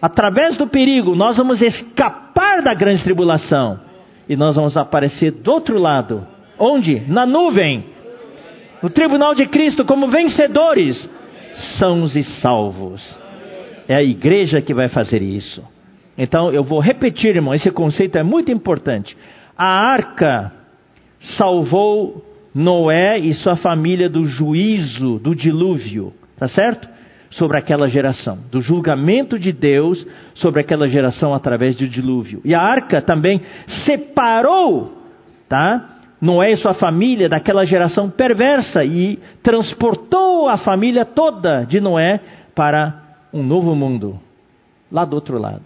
[0.00, 3.80] através do perigo, nós vamos escapar da grande tribulação
[4.28, 6.26] e nós vamos aparecer do outro lado.
[6.58, 7.02] Onde?
[7.08, 7.84] Na nuvem.
[8.82, 11.08] No tribunal de Cristo, como vencedores,
[11.78, 13.02] sãos e salvos.
[13.88, 15.62] É a igreja que vai fazer isso.
[16.18, 19.16] Então, eu vou repetir, irmão, esse conceito é muito importante.
[19.56, 20.52] A arca
[21.36, 26.88] salvou Noé e sua família do juízo, do dilúvio, tá certo?
[27.30, 32.40] Sobre aquela geração, do julgamento de Deus sobre aquela geração através do dilúvio.
[32.44, 33.40] E a arca também
[33.84, 34.96] separou,
[35.48, 35.96] tá?
[36.20, 42.20] Noé e sua família daquela geração perversa e transportou a família toda de Noé
[42.54, 44.18] para um novo mundo,
[44.90, 45.64] lá do outro lado,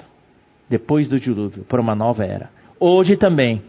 [0.68, 2.50] depois do dilúvio, para uma nova era.
[2.80, 3.62] Hoje também,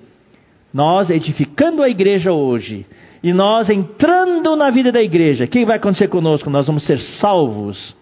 [0.73, 2.85] nós edificando a igreja hoje,
[3.23, 6.49] e nós entrando na vida da igreja, o que vai acontecer conosco?
[6.49, 7.95] Nós vamos ser salvos.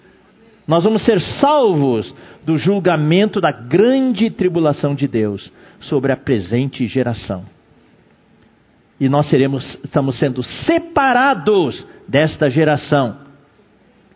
[0.66, 2.14] Nós vamos ser salvos
[2.46, 5.52] do julgamento da grande tribulação de Deus
[5.82, 7.44] sobre a presente geração.
[9.00, 13.18] E nós seremos, estamos sendo separados desta geração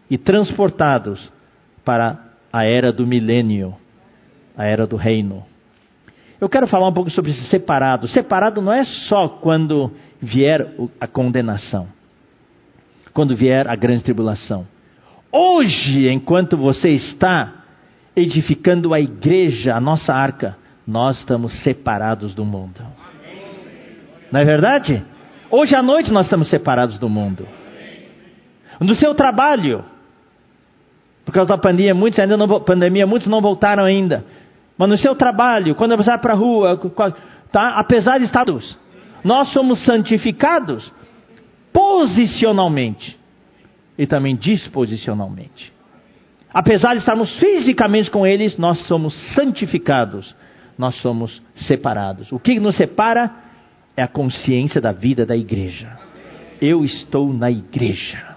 [0.10, 1.32] e transportados
[1.84, 2.20] para
[2.52, 3.76] a era do milênio,
[4.56, 5.44] a era do reino.
[6.40, 8.08] Eu quero falar um pouco sobre esse separado.
[8.10, 9.92] Separado não é só quando
[10.24, 10.66] vier
[11.00, 11.88] a condenação,
[13.14, 14.66] quando vier a grande tribulação.
[15.32, 17.52] Hoje, enquanto você está
[18.16, 20.56] edificando a igreja, a nossa arca,
[20.88, 22.82] nós estamos separados do mundo.
[24.32, 25.04] Não é verdade?
[25.52, 27.48] Hoje à noite nós estamos separados do mundo.
[28.80, 29.84] No seu trabalho,
[31.26, 34.26] por causa da pandemia, muitos ainda não, pandemia, muitos não voltaram ainda.
[34.78, 36.80] Mas no seu trabalho, quando você vai para a rua,
[37.52, 37.74] tá?
[37.78, 38.78] apesar de estarmos,
[39.24, 40.92] nós somos santificados
[41.72, 43.18] posicionalmente
[43.98, 45.72] e também disposicionalmente.
[46.54, 50.36] Apesar de estarmos fisicamente com eles, nós somos santificados,
[50.78, 52.32] nós somos separados.
[52.32, 53.32] O que nos separa
[53.98, 55.98] é a consciência da vida da igreja.
[56.62, 58.36] Eu estou na igreja.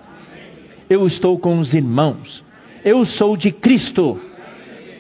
[0.89, 2.43] Eu estou com os irmãos.
[2.85, 4.19] Eu sou de Cristo.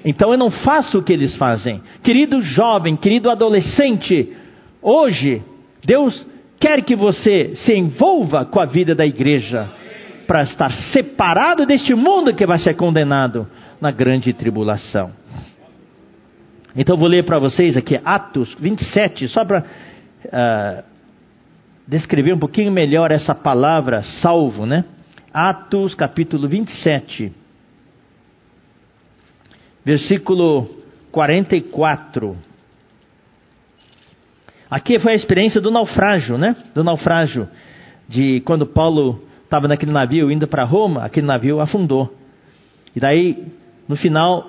[0.04, 1.80] Então eu não faço o que eles fazem.
[2.02, 4.36] Querido jovem, querido adolescente,
[4.82, 5.42] hoje
[5.86, 6.26] Deus
[6.58, 9.70] quer que você se envolva com a vida da igreja
[10.26, 13.46] para estar separado deste mundo que vai ser condenado
[13.80, 15.12] na grande tribulação.
[16.74, 19.60] Então vou ler para vocês aqui Atos 27, só para
[20.24, 20.82] uh,
[21.86, 24.84] descrever um pouquinho melhor essa palavra salvo, né?
[25.32, 27.32] Atos capítulo 27,
[29.84, 30.68] versículo
[31.12, 32.36] 44.
[34.70, 36.56] Aqui foi a experiência do naufrágio, né?
[36.74, 37.48] Do naufrágio
[38.08, 42.12] de quando Paulo estava naquele navio indo para Roma, aquele navio afundou.
[42.94, 43.46] E daí,
[43.88, 44.44] no final,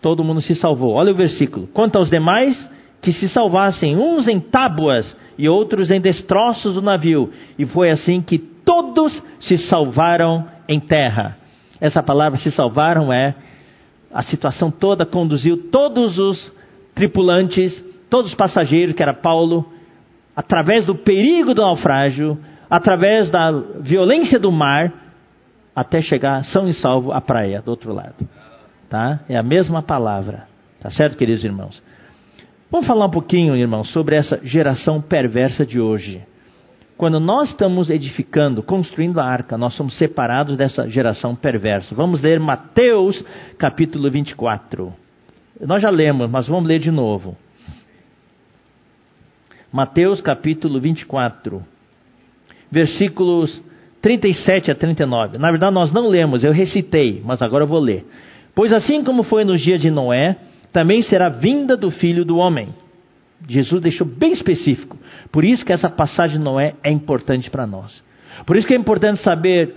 [0.00, 0.94] todo mundo se salvou.
[0.94, 1.66] Olha o versículo.
[1.68, 2.68] Quanto aos demais,
[3.02, 7.30] que se salvassem, uns em tábuas e outros em destroços do navio.
[7.58, 11.36] E foi assim que todos se salvaram em terra.
[11.80, 13.34] Essa palavra se salvaram é
[14.12, 16.52] a situação toda conduziu todos os
[16.94, 19.72] tripulantes, todos os passageiros, que era Paulo,
[20.34, 24.92] através do perigo do naufrágio, através da violência do mar,
[25.74, 28.28] até chegar são e salvo à praia do outro lado.
[28.88, 29.20] Tá?
[29.28, 30.48] É a mesma palavra.
[30.80, 31.80] Tá certo, queridos irmãos?
[32.70, 36.22] Vamos falar um pouquinho, irmãos, sobre essa geração perversa de hoje.
[36.96, 41.94] Quando nós estamos edificando, construindo a arca, nós somos separados dessa geração perversa.
[41.94, 43.24] Vamos ler Mateus
[43.56, 44.92] capítulo 24.
[45.62, 47.36] Nós já lemos, mas vamos ler de novo.
[49.72, 51.64] Mateus capítulo 24
[52.70, 53.62] versículos
[54.00, 55.38] 37 a 39.
[55.38, 58.06] Na verdade, nós não lemos, eu recitei, mas agora eu vou ler.
[58.54, 60.36] Pois assim como foi nos dias de Noé,
[60.72, 62.68] também será vinda do filho do homem.
[63.48, 64.98] Jesus deixou bem específico.
[65.32, 68.02] Por isso que essa passagem de Noé é importante para nós.
[68.46, 69.74] Por isso que é importante saber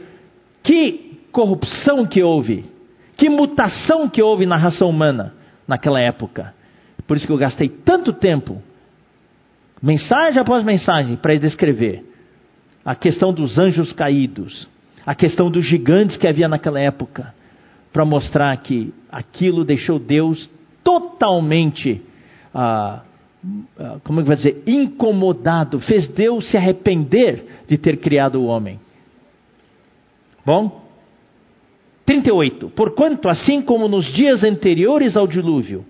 [0.62, 2.66] que corrupção que houve,
[3.18, 5.34] que mutação que houve na raça humana
[5.68, 6.54] naquela época.
[7.08, 8.62] Por isso que eu gastei tanto tempo,
[9.84, 12.06] mensagem após mensagem, para descrever
[12.86, 14.66] a questão dos anjos caídos,
[15.06, 17.34] a questão dos gigantes que havia naquela época,
[17.92, 20.50] para mostrar que aquilo deixou Deus
[20.84, 22.02] totalmente,
[22.56, 23.02] ah,
[23.78, 28.46] ah, como é que vai dizer, incomodado, fez Deus se arrepender de ter criado o
[28.46, 28.80] homem.
[30.46, 30.82] Bom?
[32.06, 32.70] 38.
[32.70, 35.86] Porquanto, assim como nos dias anteriores ao dilúvio,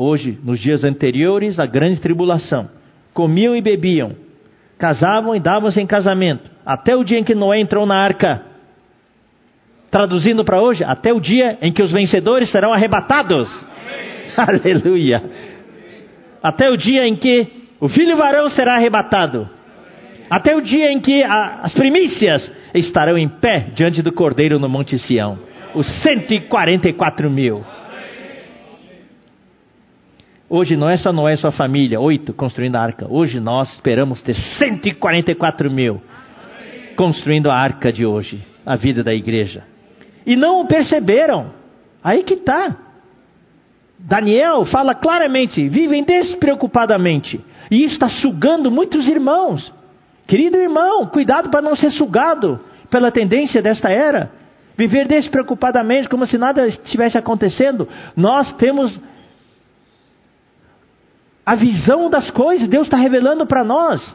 [0.00, 2.70] hoje, nos dias anteriores à grande tribulação,
[3.12, 4.12] comiam e bebiam,
[4.78, 8.42] casavam e davam-se em casamento, até o dia em que Noé entrou na arca.
[9.90, 13.48] Traduzindo para hoje, até o dia em que os vencedores serão arrebatados.
[14.36, 15.22] Aleluia.
[16.42, 17.48] Até o dia em que
[17.80, 19.48] o filho varão será arrebatado.
[20.30, 24.68] Até o dia em que a, as primícias estarão em pé diante do cordeiro no
[24.68, 25.38] Monte Sião.
[25.74, 27.64] Os 144 mil.
[30.52, 33.06] Hoje não é só Noé e sua família, oito construindo a arca.
[33.08, 36.02] Hoje nós esperamos ter 144 mil
[36.96, 39.62] construindo a arca de hoje, a vida da igreja.
[40.26, 41.52] E não o perceberam.
[42.02, 42.76] Aí que está.
[43.96, 47.40] Daniel fala claramente: vivem despreocupadamente.
[47.70, 49.72] E isso está sugando muitos irmãos.
[50.26, 52.58] Querido irmão, cuidado para não ser sugado
[52.90, 54.32] pela tendência desta era.
[54.76, 57.88] Viver despreocupadamente, como se nada estivesse acontecendo.
[58.16, 58.98] Nós temos
[61.44, 64.14] a visão das coisas, Deus está revelando para nós.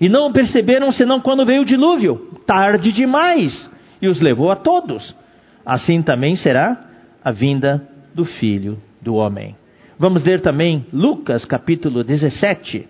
[0.00, 5.14] E não perceberam senão quando veio o dilúvio, tarde demais, e os levou a todos.
[5.64, 6.84] Assim também será
[7.24, 9.56] a vinda do filho do homem.
[9.98, 12.86] Vamos ler também Lucas capítulo 17.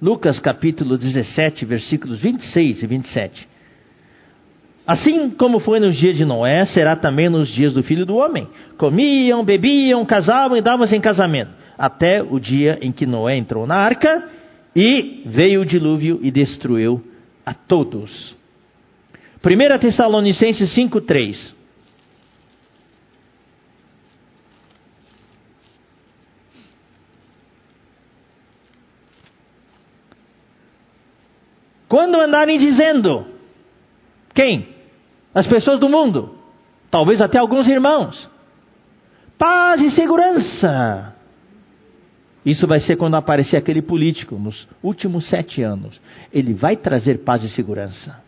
[0.00, 3.48] Lucas capítulo 17, versículos 26 e 27.
[4.86, 8.46] Assim como foi nos dias de Noé, será também nos dias do filho do homem.
[8.78, 11.50] Comiam, bebiam, casavam e davam-se em casamento.
[11.76, 14.30] Até o dia em que Noé entrou na arca
[14.74, 17.02] e veio o dilúvio e destruiu
[17.44, 18.36] a todos.
[19.44, 21.56] 1 Tessalonicenses 5,3
[31.88, 33.26] Quando andarem dizendo,
[34.34, 34.75] quem?
[35.36, 36.34] As pessoas do mundo,
[36.90, 38.26] talvez até alguns irmãos,
[39.36, 41.14] paz e segurança.
[42.42, 46.00] Isso vai ser quando aparecer aquele político nos últimos sete anos.
[46.32, 48.18] Ele vai trazer paz e segurança.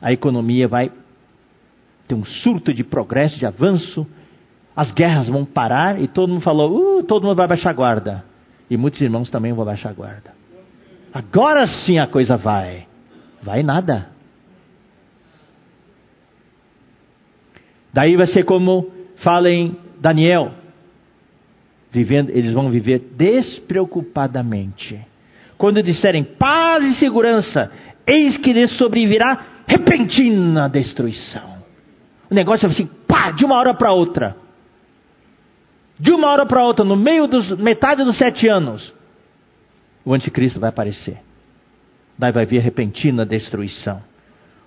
[0.00, 0.90] A economia vai
[2.08, 4.06] ter um surto de progresso, de avanço.
[4.74, 8.24] As guerras vão parar e todo mundo falou: uh, todo mundo vai baixar a guarda.
[8.70, 10.32] E muitos irmãos também vão baixar a guarda.
[11.12, 12.86] Agora sim a coisa vai.
[13.42, 14.21] Vai nada.
[17.92, 20.52] Daí vai ser como fala em Daniel.
[21.90, 24.98] Vivendo, eles vão viver despreocupadamente.
[25.58, 27.70] Quando disserem paz e segurança,
[28.06, 31.52] eis que lhes sobrevirá repentina destruição.
[32.30, 34.36] O negócio é assim, pá, de uma hora para outra.
[35.98, 38.92] De uma hora para outra, no meio dos metade dos sete anos,
[40.04, 41.18] o anticristo vai aparecer.
[42.18, 44.02] Daí vai vir repentina destruição.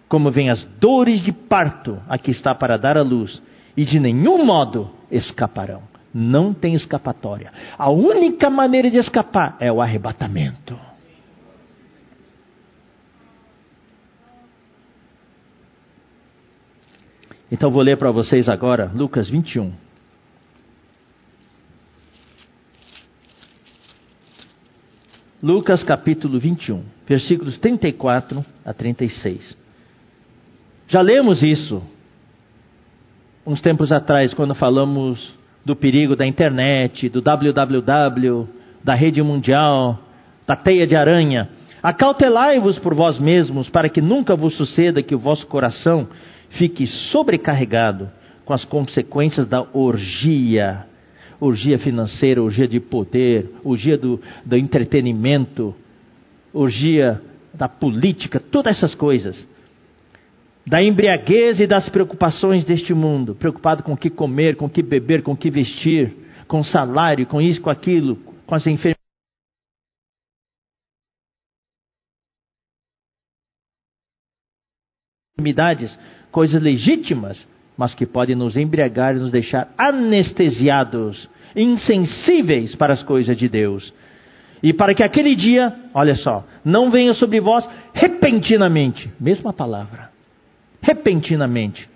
[0.07, 3.41] Como vem as dores de parto, aqui está para dar a luz,
[3.75, 5.81] e de nenhum modo escaparão.
[6.13, 7.51] Não tem escapatória.
[7.77, 10.79] A única maneira de escapar é o arrebatamento.
[17.51, 19.73] Então vou ler para vocês agora Lucas 21.
[25.43, 29.64] Lucas capítulo 21, versículos 34 a 36.
[30.87, 31.81] Já lemos isso
[33.45, 38.47] uns tempos atrás, quando falamos do perigo da internet, do www,
[38.83, 39.99] da rede mundial,
[40.47, 41.49] da teia de aranha.
[41.81, 46.07] Acautelai-vos por vós mesmos, para que nunca vos suceda que o vosso coração
[46.49, 48.09] fique sobrecarregado
[48.43, 50.85] com as consequências da orgia
[51.39, 55.75] orgia financeira, orgia de poder, orgia do, do entretenimento,
[56.53, 57.21] orgia
[57.53, 59.47] da política, todas essas coisas.
[60.67, 64.82] Da embriaguez e das preocupações deste mundo, preocupado com o que comer, com o que
[64.82, 66.15] beber, com o que vestir,
[66.47, 68.15] com o salário, com isso, com aquilo,
[68.47, 68.65] com as
[75.38, 75.97] enfermidades,
[76.32, 77.47] coisas legítimas,
[77.78, 83.93] mas que podem nos embriagar e nos deixar anestesiados, insensíveis para as coisas de Deus.
[84.63, 90.14] E para que aquele dia, olha só, não venha sobre vós repentinamente, mesma palavra,
[90.85, 91.89] repentinamente,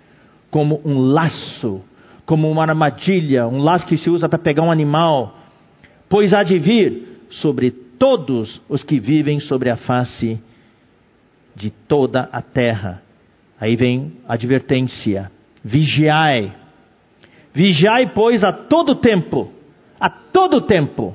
[0.50, 1.80] como um laço,
[2.26, 5.38] como uma armadilha, um laço que se usa para pegar um animal,
[6.08, 10.40] pois há de vir sobre todos os que vivem sobre a face
[11.54, 13.00] de toda a terra.
[13.60, 15.30] Aí vem a advertência
[15.62, 16.52] Vigiai.
[17.54, 19.52] Vigiai, pois, a todo tempo,
[20.00, 21.14] a todo tempo,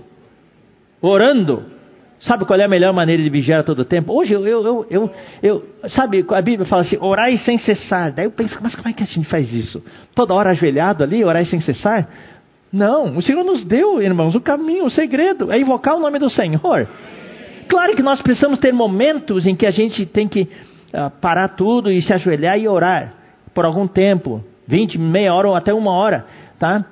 [1.01, 1.74] orando.
[2.19, 4.13] Sabe qual é a melhor maneira de vigiar todo tempo?
[4.13, 5.11] Hoje eu, eu, eu,
[5.43, 8.11] eu, sabe, a Bíblia fala assim, orai sem cessar.
[8.13, 9.83] Daí eu penso, mas como é que a gente faz isso?
[10.15, 12.07] Toda hora ajoelhado ali, orai sem cessar?
[12.71, 16.29] Não, o Senhor nos deu, irmãos, o caminho, o segredo, é invocar o nome do
[16.29, 16.89] Senhor.
[17.67, 21.91] Claro que nós precisamos ter momentos em que a gente tem que uh, parar tudo
[21.91, 23.13] e se ajoelhar e orar
[23.53, 26.25] por algum tempo, 20, meia hora ou até uma hora,
[26.59, 26.85] tá?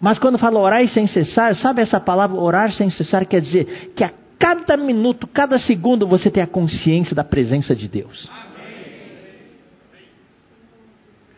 [0.00, 4.04] Mas quando fala orar sem cessar, sabe essa palavra orar sem cessar quer dizer que
[4.04, 8.28] a cada minuto, cada segundo você tem a consciência da presença de Deus.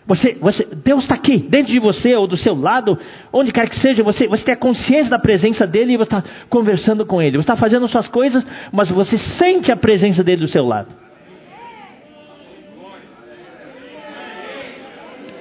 [0.08, 2.98] Você, você, Deus está aqui, dentro de você ou do seu lado,
[3.30, 6.24] onde quer que seja, você, você tem a consciência da presença dele e você está
[6.48, 7.36] conversando com ele.
[7.36, 10.88] Você está fazendo suas coisas, mas você sente a presença dele do seu lado.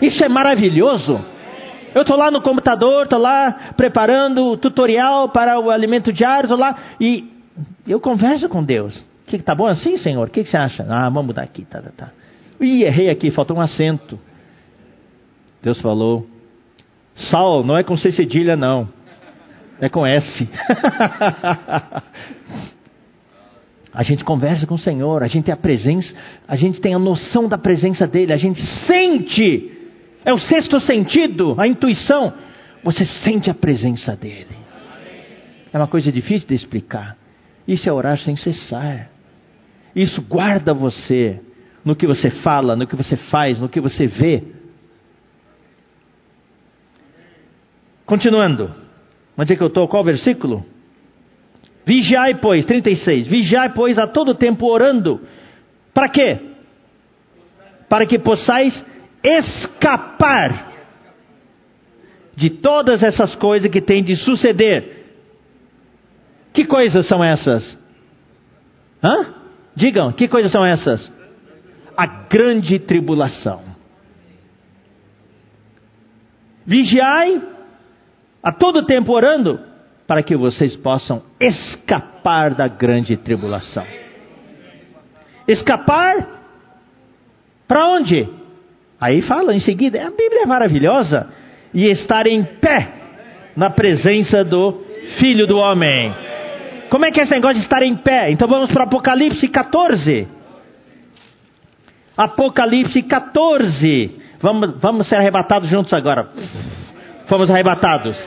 [0.02, 1.24] Isso é maravilhoso.
[1.96, 6.60] Eu estou lá no computador, estou lá preparando o tutorial para o alimento diário, estou
[6.60, 7.37] lá e
[7.88, 9.04] eu converso com Deus.
[9.26, 10.28] Que tá bom assim, Senhor?
[10.28, 10.86] O que, que, você acha?
[10.88, 12.12] Ah, vamos mudar aqui, tá, tá, tá.
[12.62, 14.18] Ih, errei aqui, faltou um acento.
[15.62, 16.26] Deus falou:
[17.16, 18.88] Sal, não é com C cedilha, não.
[19.82, 20.50] É com S.
[23.94, 26.14] A gente conversa com o Senhor, a gente tem a presença,
[26.48, 29.72] a gente tem a noção da presença dele, a gente sente
[30.28, 32.34] é o sexto sentido, a intuição.
[32.84, 34.58] Você sente a presença dele.
[35.72, 37.16] É uma coisa difícil de explicar.
[37.68, 39.10] Isso é orar sem cessar.
[39.96, 41.42] Isso guarda você
[41.84, 44.44] no que você fala, no que você faz, no que você vê.
[48.06, 48.74] Continuando.
[49.38, 49.88] Onde é que eu estou?
[49.88, 50.66] Qual versículo?
[51.86, 53.28] Vigiai, pois, 36.
[53.28, 55.22] Vigiai, pois, a todo tempo orando.
[55.94, 56.40] Para quê?
[57.88, 58.86] Para que possais
[59.24, 60.74] escapar
[62.36, 64.97] de todas essas coisas que têm de suceder.
[66.58, 67.78] Que coisas são essas?
[69.04, 69.28] Hã?
[69.76, 71.08] Digam, que coisas são essas?
[71.96, 73.62] A grande tribulação.
[76.66, 77.40] Vigiai
[78.42, 79.60] a todo tempo orando
[80.08, 83.86] para que vocês possam escapar da grande tribulação.
[85.48, 86.28] Escapar
[87.68, 88.28] para onde?
[89.00, 91.32] Aí fala em seguida, a Bíblia é maravilhosa,
[91.72, 92.94] e estar em pé
[93.56, 94.84] na presença do
[95.20, 96.27] Filho do Homem.
[96.90, 98.32] Como é que é esse negócio de estar em pé?
[98.32, 100.28] Então vamos para Apocalipse 14.
[102.16, 104.20] Apocalipse 14.
[104.42, 106.30] Vamos, vamos ser arrebatados juntos agora.
[107.28, 108.18] Fomos arrebatados.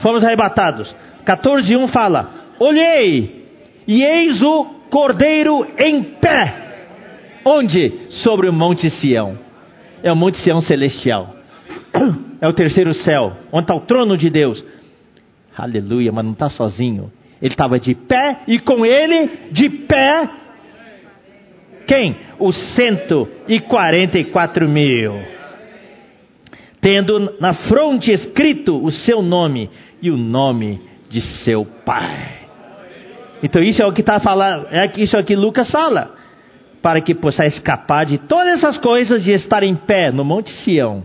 [0.00, 0.94] Fomos arrebatados.
[1.24, 3.46] 14, 1 fala: Olhei,
[3.86, 6.54] e eis o cordeiro em pé.
[7.44, 7.92] Onde?
[8.22, 9.36] Sobre o Monte Sião.
[10.02, 11.36] É o Monte Sião celestial.
[12.40, 14.64] É o terceiro céu, onde está o trono de Deus.
[15.56, 17.10] Aleluia, mas não está sozinho.
[17.42, 20.30] Ele estava de pé e com ele, de pé,
[21.86, 22.16] quem?
[22.38, 25.20] Os 144 mil.
[26.80, 29.68] Tendo na fronte escrito o seu nome
[30.00, 30.80] e o nome
[31.10, 32.42] de seu pai.
[33.42, 36.14] Então isso é o que está falando, é isso é o que Lucas fala.
[36.80, 41.04] Para que possa escapar de todas essas coisas e estar em pé no Monte Sião,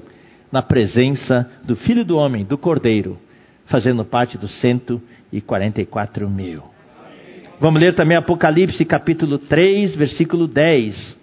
[0.52, 3.20] na presença do Filho do Homem, do Cordeiro,
[3.66, 5.17] fazendo parte dos 144
[6.30, 6.64] mil.
[7.60, 11.18] Vamos ler também Apocalipse capítulo 3, versículo 10.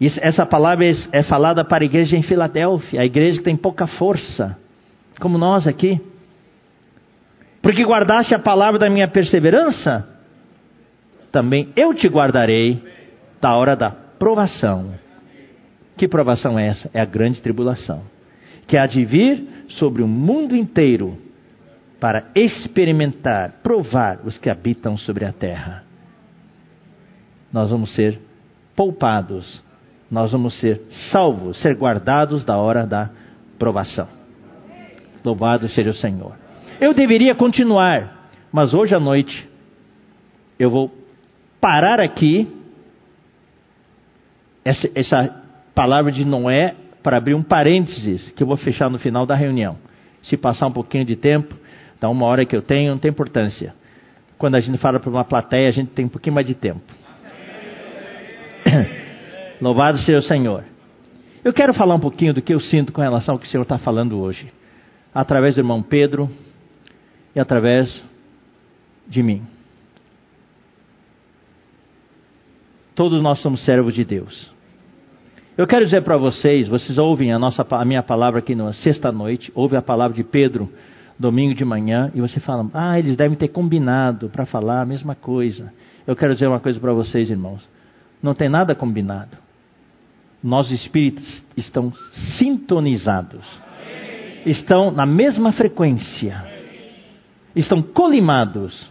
[0.00, 3.86] Isso, essa palavra é, é falada para a igreja em Filadélfia, a igreja tem pouca
[3.86, 4.58] força,
[5.20, 6.00] como nós aqui.
[7.62, 10.06] Porque guardaste a palavra da minha perseverança,
[11.30, 12.82] também eu te guardarei
[13.40, 14.94] da hora da provação.
[15.96, 16.90] Que provação é essa?
[16.92, 18.02] É a grande tribulação,
[18.66, 21.23] que há de vir sobre o mundo inteiro
[22.04, 25.84] para experimentar, provar os que habitam sobre a terra.
[27.50, 28.20] Nós vamos ser
[28.76, 29.62] poupados,
[30.10, 33.08] nós vamos ser salvos, ser guardados da hora da
[33.58, 34.06] provação.
[35.24, 36.34] Louvado seja o Senhor.
[36.78, 39.48] Eu deveria continuar, mas hoje à noite
[40.58, 40.94] eu vou
[41.58, 42.54] parar aqui
[44.62, 45.42] essa, essa
[45.74, 49.78] palavra de Noé para abrir um parênteses que eu vou fechar no final da reunião.
[50.22, 51.63] Se passar um pouquinho de tempo,
[52.04, 53.74] dá uma hora que eu tenho, não tem importância.
[54.36, 56.82] Quando a gente fala para uma plateia, a gente tem um pouquinho mais de tempo.
[59.58, 60.64] Louvado seja o Senhor.
[61.42, 63.62] Eu quero falar um pouquinho do que eu sinto com relação ao que o Senhor
[63.62, 64.52] está falando hoje,
[65.14, 66.28] através do irmão Pedro,
[67.34, 68.02] e através
[69.08, 69.42] de mim.
[72.94, 74.52] Todos nós somos servos de Deus.
[75.56, 79.50] Eu quero dizer para vocês, vocês ouvem a, nossa, a minha palavra aqui na sexta-noite,
[79.54, 80.70] ouvem a palavra de Pedro
[81.18, 85.14] domingo de manhã, e você fala, ah, eles devem ter combinado para falar a mesma
[85.14, 85.72] coisa.
[86.06, 87.66] Eu quero dizer uma coisa para vocês, irmãos.
[88.22, 89.36] Não tem nada combinado.
[90.42, 91.92] Nossos espíritos estão
[92.38, 93.44] sintonizados.
[94.44, 96.54] Estão na mesma frequência
[97.54, 98.90] estão colimados,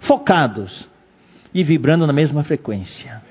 [0.00, 0.86] focados
[1.54, 3.22] e vibrando na mesma frequência.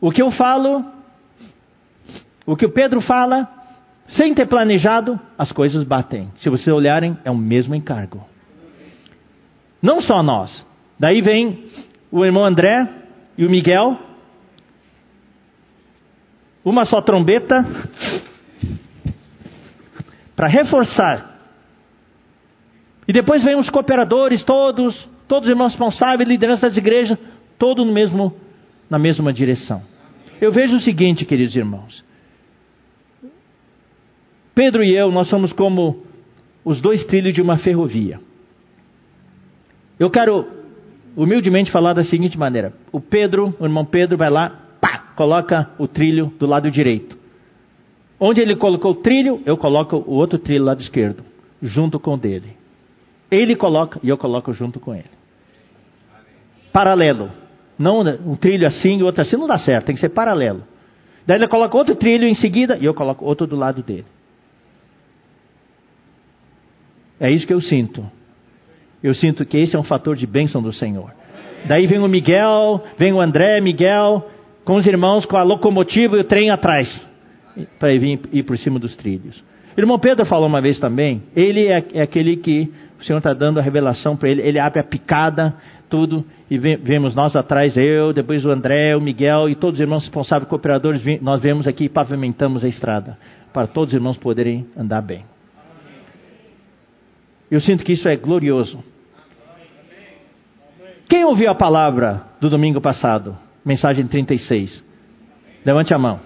[0.00, 0.84] O que eu falo,
[2.46, 3.48] o que o Pedro fala,
[4.08, 6.30] sem ter planejado, as coisas batem.
[6.38, 8.24] Se vocês olharem, é o mesmo encargo.
[9.80, 10.64] Não só nós.
[10.98, 11.64] Daí vem
[12.10, 12.88] o irmão André
[13.36, 13.98] e o Miguel.
[16.64, 17.66] Uma só trombeta,
[20.36, 21.38] para reforçar.
[23.06, 27.18] E depois vem os cooperadores, todos, todos os irmãos responsáveis, liderança das igrejas,
[27.58, 28.36] todo no mesmo,
[28.88, 29.82] na mesma direção.
[30.40, 32.04] Eu vejo o seguinte, queridos irmãos.
[34.54, 36.02] Pedro e eu, nós somos como
[36.64, 38.20] os dois trilhos de uma ferrovia.
[39.98, 40.46] Eu quero
[41.16, 44.50] humildemente falar da seguinte maneira: o Pedro, o irmão Pedro, vai lá,
[44.80, 47.16] pá, coloca o trilho do lado direito.
[48.18, 51.24] Onde ele colocou o trilho, eu coloco o outro trilho lado esquerdo,
[51.60, 52.56] junto com o dele.
[53.30, 55.10] Ele coloca e eu coloco junto com ele.
[56.72, 57.30] Paralelo.
[57.78, 60.62] Não um trilho assim e outro assim, não dá certo, tem que ser paralelo.
[61.26, 64.04] Daí ele coloca outro trilho em seguida e eu coloco outro do lado dele.
[67.22, 68.04] É isso que eu sinto.
[69.00, 71.12] Eu sinto que esse é um fator de bênção do Senhor.
[71.68, 74.28] Daí vem o Miguel, vem o André, Miguel,
[74.64, 76.88] com os irmãos, com a locomotiva e o trem atrás,
[77.78, 79.40] para vir ir por cima dos trilhos.
[79.78, 82.68] Irmão Pedro falou uma vez também, ele é, é aquele que
[83.00, 85.54] o Senhor está dando a revelação para ele, ele abre a picada,
[85.88, 90.02] tudo, e vemos nós atrás, eu, depois o André, o Miguel e todos os irmãos
[90.02, 93.16] responsáveis, cooperadores, nós vemos aqui e pavimentamos a estrada,
[93.52, 95.24] para todos os irmãos poderem andar bem.
[97.52, 98.82] Eu sinto que isso é glorioso.
[101.06, 103.36] Quem ouviu a palavra do domingo passado?
[103.62, 104.82] Mensagem 36.
[105.62, 106.18] Levante a mão.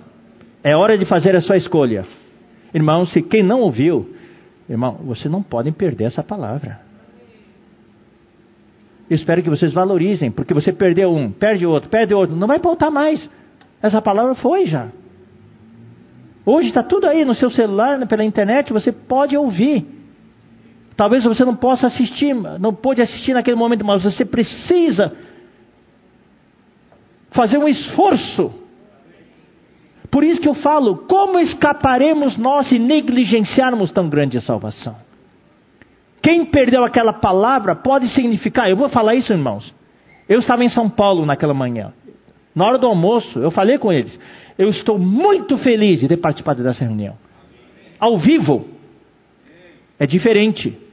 [0.62, 2.06] É hora de fazer a sua escolha.
[2.72, 4.14] Irmão, se quem não ouviu,
[4.70, 6.78] irmão, vocês não podem perder essa palavra.
[9.10, 12.60] Eu espero que vocês valorizem, porque você perdeu um, perde outro, perde outro, não vai
[12.60, 13.28] voltar mais.
[13.82, 14.92] Essa palavra foi já.
[16.44, 19.95] Hoje está tudo aí no seu celular, pela internet, você pode ouvir.
[20.96, 25.14] Talvez você não possa assistir, não pôde assistir naquele momento, mas você precisa
[27.32, 28.52] fazer um esforço.
[30.10, 34.96] Por isso que eu falo, como escaparemos nós se negligenciarmos tão grande a salvação?
[36.22, 39.74] Quem perdeu aquela palavra pode significar, eu vou falar isso, irmãos.
[40.26, 41.92] Eu estava em São Paulo naquela manhã.
[42.54, 44.18] Na hora do almoço, eu falei com eles.
[44.56, 47.16] Eu estou muito feliz de ter participado dessa reunião.
[48.00, 48.66] Ao vivo.
[49.98, 50.85] É diferente.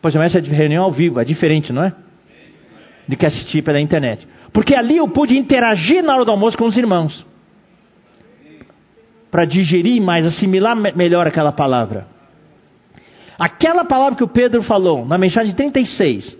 [0.00, 1.92] Pois não, essa reunião ao vivo, é diferente, não é?
[3.06, 4.26] De que assistir pela internet.
[4.52, 7.26] Porque ali eu pude interagir na hora do almoço com os irmãos.
[9.30, 12.06] Para digerir mais, assimilar melhor aquela palavra.
[13.38, 16.36] Aquela palavra que o Pedro falou na mensagem 36,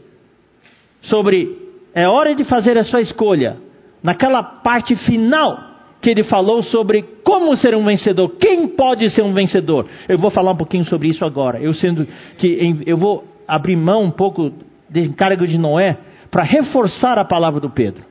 [1.02, 3.56] sobre é hora de fazer a sua escolha,
[4.02, 5.68] naquela parte final
[6.00, 9.86] que ele falou sobre como ser um vencedor, quem pode ser um vencedor.
[10.08, 11.60] Eu vou falar um pouquinho sobre isso agora.
[11.60, 12.06] Eu sendo
[12.36, 14.52] que eu vou abrir mão um pouco
[14.88, 15.96] de encargo de Noé
[16.30, 18.04] para reforçar a palavra do Pedro.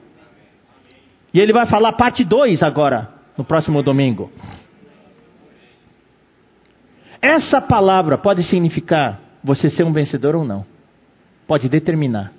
[1.33, 4.31] E ele vai falar parte 2 agora, no próximo domingo.
[7.21, 10.65] Essa palavra pode significar você ser um vencedor ou não.
[11.47, 12.31] Pode determinar.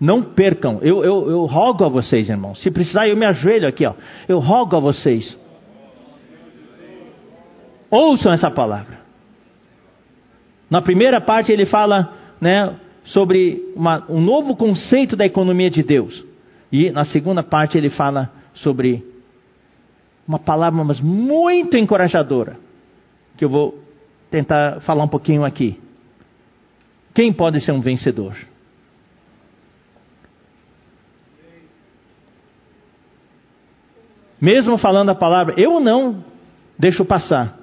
[0.00, 0.80] Não percam.
[0.82, 2.60] Eu, eu, eu rogo a vocês, irmãos.
[2.60, 3.86] Se precisar, eu me ajoelho aqui.
[3.86, 3.94] Ó.
[4.26, 5.38] Eu rogo a vocês.
[7.90, 9.01] Ouçam essa palavra.
[10.72, 16.24] Na primeira parte ele fala né, sobre uma, um novo conceito da economia de Deus.
[16.72, 19.04] E na segunda parte ele fala sobre
[20.26, 22.56] uma palavra mas muito encorajadora,
[23.36, 23.84] que eu vou
[24.30, 25.78] tentar falar um pouquinho aqui.
[27.12, 28.34] Quem pode ser um vencedor?
[34.40, 36.24] Mesmo falando a palavra, eu não
[36.78, 37.61] deixo passar.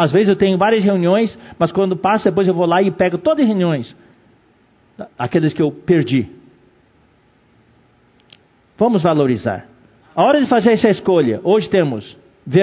[0.00, 3.18] Às vezes eu tenho várias reuniões, mas quando passa, depois eu vou lá e pego
[3.18, 3.94] todas as reuniões.
[5.18, 6.26] Aqueles que eu perdi.
[8.78, 9.66] Vamos valorizar.
[10.16, 12.16] A hora de fazer essa escolha, hoje temos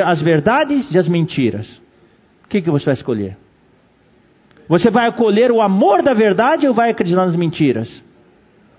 [0.04, 1.68] as verdades e as mentiras.
[2.44, 3.38] O que, que você vai escolher?
[4.68, 8.04] Você vai acolher o amor da verdade ou vai acreditar nas mentiras?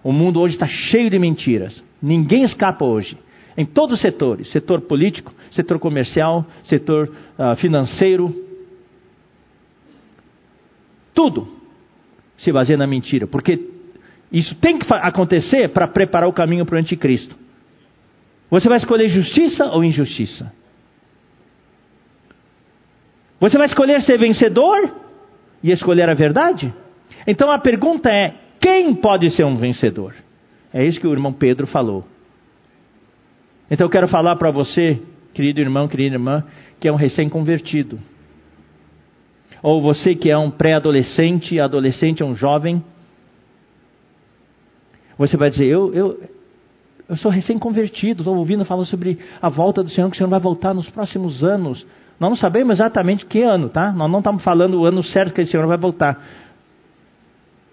[0.03, 1.81] O mundo hoje está cheio de mentiras.
[2.03, 3.17] Ninguém escapa hoje.
[3.57, 8.48] Em todos os setores: setor político, setor comercial, setor uh, financeiro,
[11.19, 11.49] tudo
[12.37, 13.59] se baseia na mentira, porque
[14.31, 17.35] isso tem que acontecer para preparar o caminho para o anticristo.
[18.49, 20.53] Você vai escolher justiça ou injustiça?
[23.41, 24.95] Você vai escolher ser vencedor
[25.61, 26.73] e escolher a verdade?
[27.27, 30.15] Então a pergunta é: quem pode ser um vencedor?
[30.73, 32.07] É isso que o irmão Pedro falou.
[33.69, 35.03] Então eu quero falar para você,
[35.35, 36.45] querido irmão, querida irmã,
[36.79, 37.99] que é um recém-convertido
[39.63, 42.83] ou você que é um pré-adolescente, adolescente, um jovem,
[45.17, 46.21] você vai dizer: Eu, eu,
[47.09, 50.41] eu sou recém-convertido, estou ouvindo falar sobre a volta do Senhor, que o Senhor vai
[50.41, 51.85] voltar nos próximos anos.
[52.21, 53.93] Nós não sabemos exatamente que ano, tá?
[53.93, 56.21] Nós não estamos falando o ano certo que o Senhor vai voltar.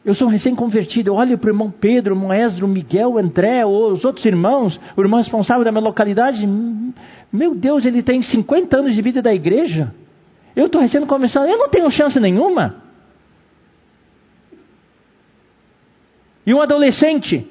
[0.03, 3.13] Eu sou um recém-convertido, eu olho para o irmão Pedro, o irmão Esdro, o Miguel,
[3.13, 6.47] o André, os outros irmãos, o irmão responsável da minha localidade.
[7.33, 9.91] Meu Deus, ele tem 50 anos de vida da igreja.
[10.55, 12.75] Eu estou recém começando, eu não tenho chance nenhuma.
[16.45, 17.49] E um adolescente,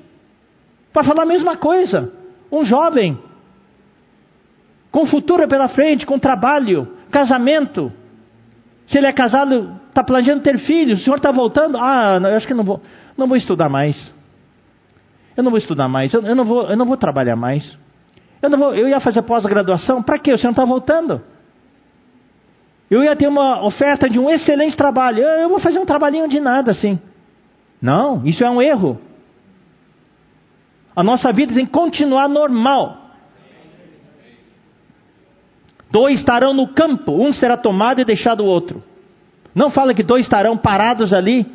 [0.93, 2.13] para falar a mesma coisa.
[2.51, 3.19] Um jovem,
[4.93, 7.93] com futuro pela frente, com trabalho, casamento.
[8.87, 11.77] Se ele é casado, está planejando ter filhos, o senhor está voltando?
[11.77, 12.81] Ah, eu acho que não vou,
[13.17, 14.13] não vou estudar mais.
[15.37, 17.77] Eu não vou estudar mais, eu, eu, não, vou, eu não vou trabalhar mais.
[18.41, 20.33] Eu, não vou, eu ia fazer pós-graduação, para quê?
[20.33, 21.21] O senhor não está voltando.
[22.91, 25.23] Eu ia ter uma oferta de um excelente trabalho.
[25.23, 26.99] Eu vou fazer um trabalhinho de nada assim.
[27.81, 29.01] Não, isso é um erro.
[30.95, 33.05] A nossa vida tem que continuar normal.
[35.91, 38.83] Dois estarão no campo, um será tomado e deixado o outro.
[39.55, 41.47] Não fala que dois estarão parados ali,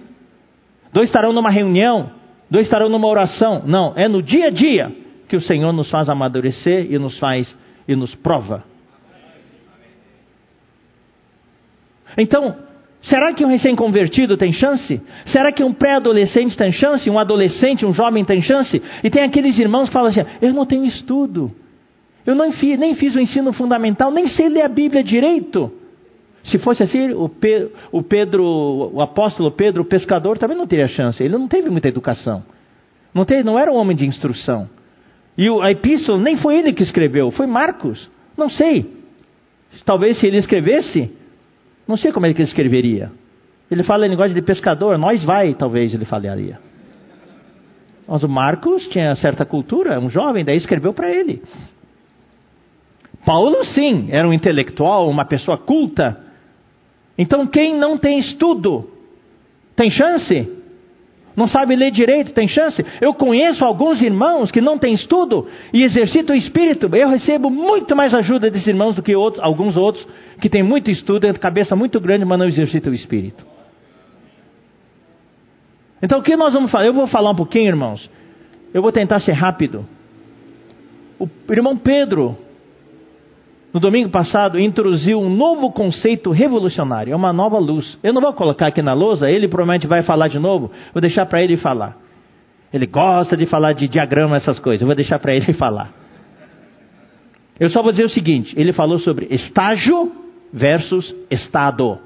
[0.93, 2.11] dois estarão numa reunião,
[2.49, 3.63] dois estarão numa oração.
[3.65, 4.95] Não, é no dia a dia
[5.27, 7.53] que o Senhor nos faz amadurecer e nos faz
[7.87, 8.63] e nos prova.
[12.19, 12.55] Então,
[13.01, 15.01] será que um recém-convertido tem chance?
[15.25, 17.09] Será que um pré-adolescente tem chance?
[17.09, 18.81] Um adolescente, um jovem tem chance?
[19.03, 21.51] E tem aqueles irmãos que falam assim: eu não tenho estudo.
[22.25, 25.71] Eu não fiz, nem fiz o ensino fundamental, nem sei ler a Bíblia direito.
[26.43, 28.43] Se fosse assim, o, Pe, o Pedro,
[28.93, 31.21] o apóstolo Pedro, o pescador, também não teria chance.
[31.23, 32.43] Ele não teve muita educação.
[33.13, 34.69] Não, teve, não era um homem de instrução.
[35.37, 38.09] E a epístola nem foi ele que escreveu, foi Marcos.
[38.37, 38.85] Não sei.
[39.85, 41.11] Talvez se ele escrevesse,
[41.89, 43.11] não sei como ele escreveria.
[43.69, 46.59] Ele fala em linguagem de pescador, nós vai, talvez ele falaria.
[48.07, 51.41] Mas o Marcos tinha certa cultura, um jovem, daí escreveu para ele.
[53.25, 56.19] Paulo, sim, era um intelectual, uma pessoa culta.
[57.17, 58.91] Então, quem não tem estudo,
[59.75, 60.58] tem chance?
[61.39, 62.85] Não sabe ler direito, tem chance?
[62.99, 66.93] Eu conheço alguns irmãos que não têm estudo e exercitam o espírito.
[66.93, 70.05] Eu recebo muito mais ajuda desses irmãos do que outros, alguns outros
[70.41, 73.45] que têm muito estudo, têm cabeça muito grande, mas não exercitam o espírito.
[76.03, 76.87] Então, o que nós vamos falar?
[76.87, 78.09] Eu vou falar um pouquinho, irmãos.
[78.73, 79.87] Eu vou tentar ser rápido.
[81.17, 82.37] O irmão Pedro,
[83.71, 87.97] no domingo passado, introduziu um novo conceito revolucionário, é uma nova luz.
[88.01, 91.25] Eu não vou colocar aqui na lousa, ele provavelmente vai falar de novo, vou deixar
[91.27, 91.95] para ele falar.
[92.73, 95.91] Ele gosta de falar de diagrama, essas coisas, vou deixar para ele falar.
[97.59, 100.11] Eu só vou dizer o seguinte: ele falou sobre estágio
[100.51, 101.99] versus estado.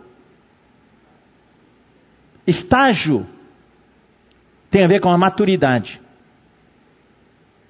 [2.45, 3.25] Estágio
[4.69, 6.01] tem a ver com a maturidade.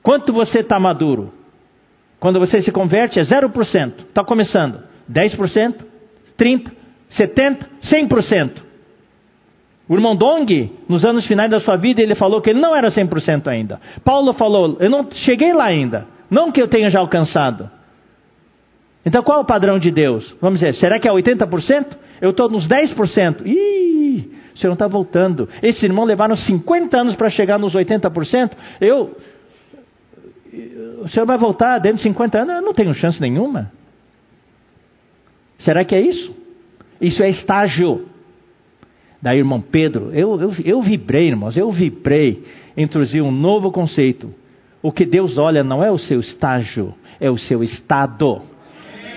[0.01, 1.31] Quanto você está maduro?
[2.23, 3.93] Quando você se converte é 0%.
[4.07, 4.79] Está começando.
[5.11, 5.75] 10%,
[6.39, 6.71] 30%,
[7.19, 8.51] 70%, 100%.
[9.89, 12.89] O irmão Dong, nos anos finais da sua vida, ele falou que ele não era
[12.89, 13.77] 100% ainda.
[14.05, 16.07] Paulo falou, eu não cheguei lá ainda.
[16.31, 17.69] Não que eu tenha já alcançado.
[19.05, 20.33] Então qual é o padrão de Deus?
[20.39, 21.87] Vamos dizer, será que é 80%?
[22.21, 23.45] Eu estou nos 10%.
[23.45, 25.49] Ih, o senhor não está voltando.
[25.61, 28.51] Esses irmãos levaram 50 anos para chegar nos 80%.
[28.79, 29.13] Eu
[31.01, 32.55] o senhor vai voltar dentro de 50 anos?
[32.55, 33.71] Eu não tenho chance nenhuma.
[35.59, 36.35] Será que é isso?
[37.01, 38.07] Isso é estágio.
[39.21, 42.43] Daí, irmão Pedro, eu, eu, eu vibrei, irmãos, eu vibrei,
[42.75, 44.33] introduzi um novo conceito.
[44.81, 48.41] O que Deus olha não é o seu estágio, é o seu estado.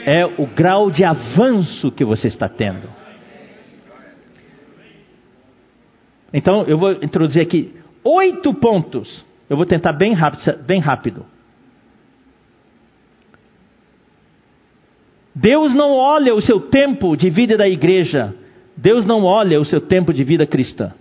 [0.07, 2.89] É o grau de avanço que você está tendo.
[6.33, 7.75] Então, eu vou introduzir aqui
[8.05, 11.25] oito pontos eu vou tentar bem rápido, bem rápido.
[15.35, 18.35] Deus não olha o seu tempo de vida da igreja.
[18.77, 20.93] Deus não olha o seu tempo de vida cristã.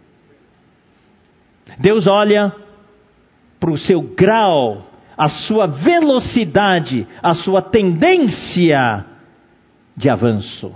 [1.80, 2.54] Deus olha
[3.60, 4.86] para o seu grau,
[5.18, 9.06] a sua velocidade, a sua tendência
[9.96, 10.74] de avanço.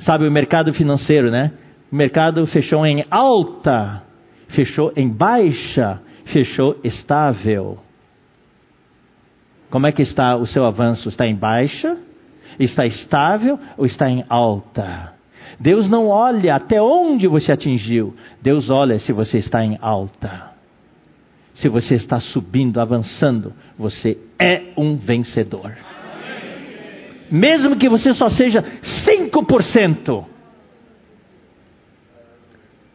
[0.00, 1.52] Sabe o mercado financeiro, né?
[1.90, 4.02] O mercado fechou em alta,
[4.48, 6.00] fechou em baixa,
[6.32, 7.78] fechou estável.
[9.70, 11.08] Como é que está o seu avanço?
[11.08, 11.96] Está em baixa?
[12.58, 15.12] Está estável ou está em alta?
[15.58, 18.14] Deus não olha até onde você atingiu.
[18.40, 20.52] Deus olha se você está em alta.
[21.54, 25.72] Se você está subindo, avançando, você é um vencedor.
[27.30, 30.24] Mesmo que você só seja 5%,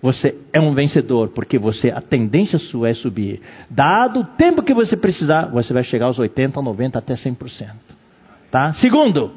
[0.01, 3.41] você é um vencedor, porque você a tendência sua é subir.
[3.69, 7.71] Dado o tempo que você precisar, você vai chegar aos 80, 90, até 100%.
[8.51, 8.73] Tá?
[8.73, 9.31] Segundo,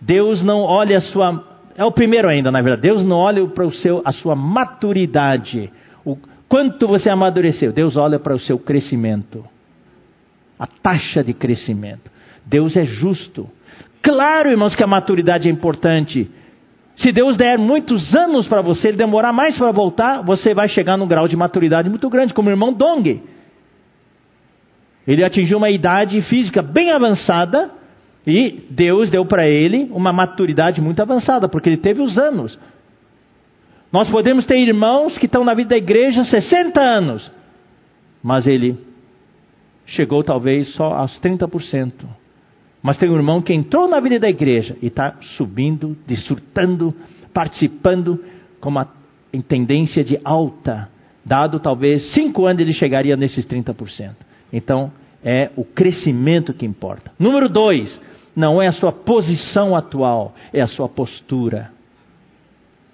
[0.00, 2.82] Deus não olha a sua é o primeiro ainda, na verdade.
[2.82, 5.70] Deus não olha para o seu a sua maturidade,
[6.04, 6.16] o
[6.48, 7.72] quanto você amadureceu.
[7.72, 9.44] Deus olha para o seu crescimento.
[10.58, 12.10] A taxa de crescimento.
[12.44, 13.48] Deus é justo.
[14.02, 16.30] Claro, irmãos, que a maturidade é importante.
[17.00, 20.98] Se Deus der muitos anos para você, ele demorar mais para voltar, você vai chegar
[20.98, 23.22] num grau de maturidade muito grande, como o irmão Dong.
[25.06, 27.70] Ele atingiu uma idade física bem avançada
[28.26, 32.58] e Deus deu para ele uma maturidade muito avançada, porque ele teve os anos.
[33.90, 37.32] Nós podemos ter irmãos que estão na vida da igreja 60 anos,
[38.22, 38.76] mas ele
[39.86, 42.19] chegou talvez só aos 30%.
[42.82, 46.94] Mas tem um irmão que entrou na vida da igreja e está subindo, desfrutando,
[47.32, 48.22] participando
[48.60, 48.88] com uma
[49.48, 50.88] tendência de alta,
[51.24, 54.14] Dado talvez cinco anos, ele chegaria nesses 30%.
[54.52, 54.90] Então,
[55.22, 57.12] é o crescimento que importa.
[57.18, 58.00] Número dois,
[58.34, 61.70] não é a sua posição atual, é a sua postura,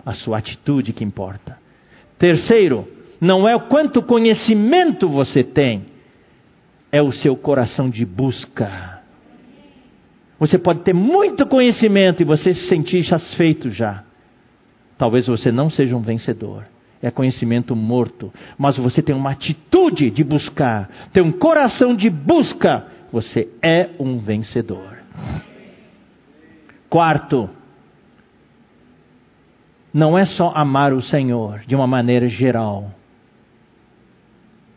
[0.05, 1.57] a sua atitude que importa.
[2.19, 2.89] Terceiro,
[3.21, 5.85] não é o quanto conhecimento você tem,
[6.91, 8.96] é o seu coração de busca.
[10.39, 14.05] Você pode ter muito conhecimento e você se sentir satisfeito já.
[14.99, 16.65] Talvez você não seja um vencedor.
[17.03, 18.33] É conhecimento morto.
[18.59, 22.87] Mas você tem uma atitude de buscar, tem um coração de busca.
[23.13, 24.97] Você é um vencedor.
[26.89, 27.49] Quarto,
[29.93, 32.91] não é só amar o Senhor de uma maneira geral.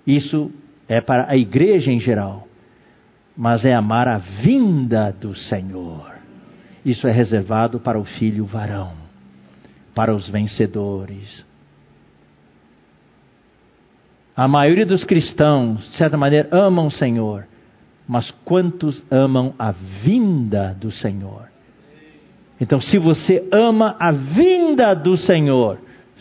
[0.08, 0.52] Isso
[0.88, 2.49] é para a igreja em geral.
[3.40, 6.12] Mas é amar a vinda do Senhor.
[6.84, 8.92] Isso é reservado para o filho varão,
[9.96, 11.46] para os vencedores.
[14.36, 17.48] A maioria dos cristãos, de certa maneira, amam o Senhor,
[18.06, 21.48] mas quantos amam a vinda do Senhor?
[22.60, 25.80] Então, se você ama a vinda do Senhor,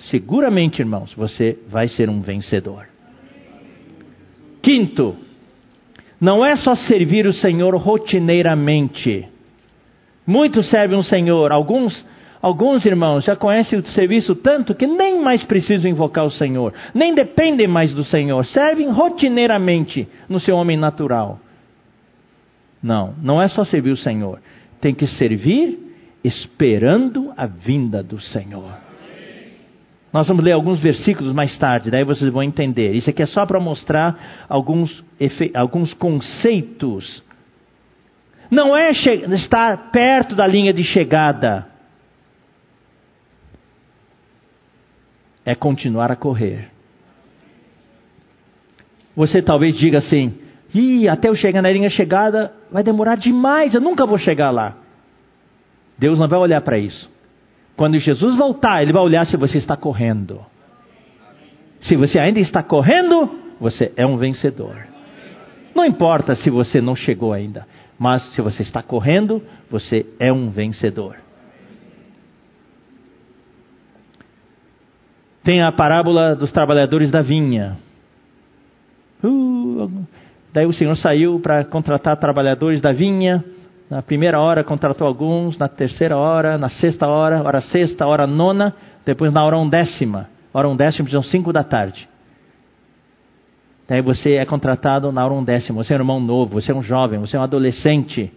[0.09, 2.87] seguramente, irmãos, você vai ser um vencedor.
[4.63, 5.17] Quinto,
[6.21, 9.29] não é só servir o Senhor rotineiramente.
[10.27, 12.05] Muitos servem o Senhor, alguns
[12.41, 17.15] Alguns irmãos já conhecem o serviço tanto que nem mais precisam invocar o Senhor, nem
[17.15, 21.41] dependem mais do Senhor, servem rotineiramente no seu homem natural.
[22.81, 24.41] Não, não é só servir o Senhor.
[24.81, 25.79] Tem que servir
[26.23, 28.88] esperando a vinda do Senhor.
[30.13, 32.95] Nós vamos ler alguns versículos mais tarde, daí vocês vão entender.
[32.95, 35.05] Isso aqui é só para mostrar alguns,
[35.55, 37.23] alguns conceitos.
[38.51, 41.67] Não é estar perto da linha de chegada.
[45.45, 46.71] É continuar a correr.
[49.15, 50.39] Você talvez diga assim:
[50.75, 54.77] Ih, até eu chegar na linha chegada vai demorar demais, eu nunca vou chegar lá.
[55.99, 57.11] Deus não vai olhar para isso.
[57.79, 60.45] Quando Jesus voltar, Ele vai olhar se você está correndo.
[61.81, 64.77] Se você ainda está correndo, você é um vencedor.
[65.73, 67.65] Não importa se você não chegou ainda,
[67.97, 71.19] mas se você está correndo, você é um vencedor.
[75.45, 77.77] Tem a parábola dos trabalhadores da vinha.
[79.23, 80.05] Uh,
[80.53, 83.45] Daí o Senhor saiu para contratar trabalhadores da vinha.
[83.91, 88.75] Na primeira hora contratou alguns, na terceira hora, na sexta hora, hora sexta, hora nona,
[89.05, 90.29] depois na hora undécima.
[90.53, 92.09] Hora undécima são cinco da tarde.
[93.89, 95.83] Daí você é contratado na hora undécima.
[95.83, 98.31] Você é um irmão novo, você é um jovem, você é um adolescente.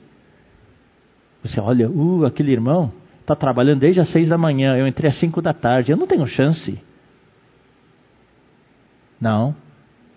[1.43, 5.19] Você olha, uh, aquele irmão está trabalhando desde as seis da manhã, eu entrei às
[5.19, 6.79] cinco da tarde, eu não tenho chance.
[9.19, 9.53] Não,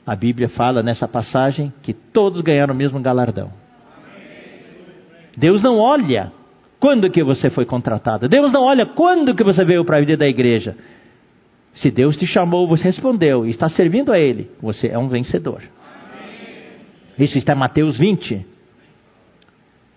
[0.06, 3.63] a Bíblia fala nessa passagem que todos ganharam o mesmo galardão.
[5.36, 6.32] Deus não olha
[6.78, 8.28] quando que você foi contratado.
[8.28, 10.76] Deus não olha quando que você veio para a vida da igreja.
[11.74, 15.62] Se Deus te chamou, você respondeu e está servindo a Ele, você é um vencedor.
[17.18, 18.46] Isso está em Mateus 20.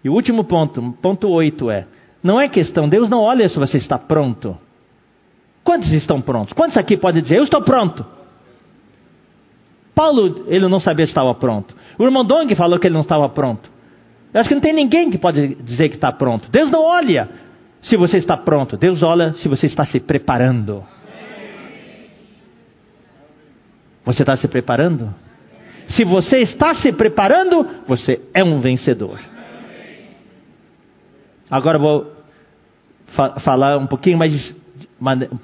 [0.04, 1.86] E o último ponto, ponto 8 é:
[2.24, 4.58] não é questão, Deus não olha se você está pronto.
[5.64, 6.54] Quantos estão prontos?
[6.54, 8.06] Quantos aqui podem dizer, eu estou pronto?
[9.94, 11.76] Paulo, ele não sabia se estava pronto.
[11.98, 13.70] O irmão Dong falou que ele não estava pronto.
[14.34, 16.50] Eu acho que não tem ninguém que pode dizer que está pronto.
[16.52, 17.30] Deus não olha
[17.82, 18.78] se você está pronto.
[18.78, 20.84] Deus olha se você está se preparando.
[24.06, 25.14] Você está se preparando?
[25.90, 29.20] Se você está se preparando, você é um vencedor.
[31.50, 32.14] Agora vou
[33.08, 34.56] fa falar um pouquinho mais,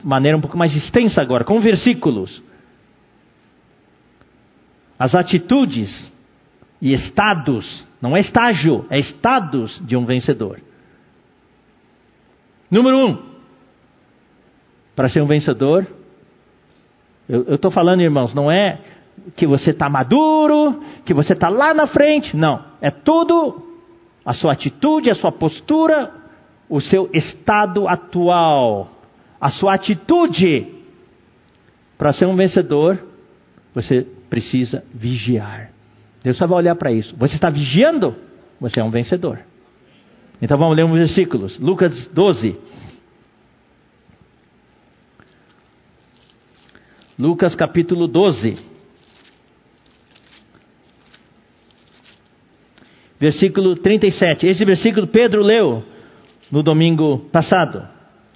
[0.04, 2.42] maneira um pouco mais extensa agora, com versículos
[5.04, 6.12] as atitudes
[6.82, 10.60] e estados, não é estágio, é estados de um vencedor.
[12.70, 13.18] Número um,
[14.94, 15.88] para ser um vencedor,
[17.30, 18.82] eu estou falando, irmãos, não é
[19.38, 22.66] que você está maduro, que você está lá na frente, não.
[22.82, 23.70] É tudo
[24.26, 26.12] a sua atitude, a sua postura,
[26.68, 28.92] o seu estado atual,
[29.40, 30.68] a sua atitude.
[31.98, 33.02] Para ser um vencedor,
[33.74, 35.73] você precisa vigiar.
[36.24, 37.16] Deus só vai olhar para isso.
[37.18, 38.16] Você está vigiando?
[38.60, 39.40] Você é um vencedor.
[40.42, 41.60] Então vamos ler uns versículos.
[41.60, 42.58] Lucas 12.
[47.20, 48.58] Lucas capítulo 12.
[53.20, 54.48] Versículo 37.
[54.48, 55.84] Esse versículo Pedro leu
[56.50, 57.88] no domingo passado.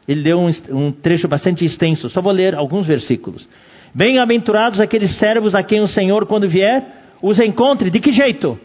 [0.07, 2.09] Ele deu um, um trecho bastante extenso.
[2.09, 3.47] Só vou ler alguns versículos.
[3.93, 7.89] Bem-aventurados aqueles servos a quem o Senhor, quando vier, os encontre.
[7.89, 8.59] De que jeito?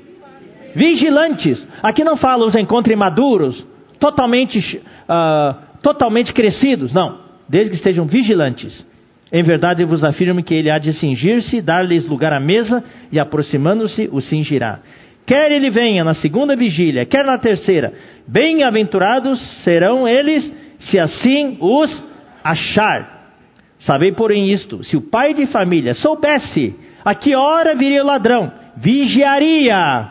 [0.74, 1.66] Vigilantes.
[1.82, 3.66] Aqui não fala os encontre maduros,
[3.98, 6.92] totalmente, uh, totalmente crescidos.
[6.92, 7.20] Não.
[7.48, 8.86] Desde que estejam vigilantes.
[9.32, 13.18] Em verdade, eu vos afirmo que ele há de cingir-se, dar-lhes lugar à mesa, e
[13.18, 14.80] aproximando-se, o cingirá.
[15.26, 17.94] Quer ele venha na segunda vigília, quer na terceira,
[18.26, 22.04] bem-aventurados serão eles, se assim os
[22.44, 23.30] achar.
[23.78, 26.74] Sabei, porém, isto: se o pai de família soubesse
[27.04, 30.10] a que hora viria o ladrão, vigiaria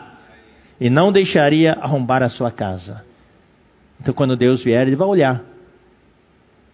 [0.80, 3.04] e não deixaria arrombar a sua casa.
[4.00, 5.42] Então, quando Deus vier, ele vai olhar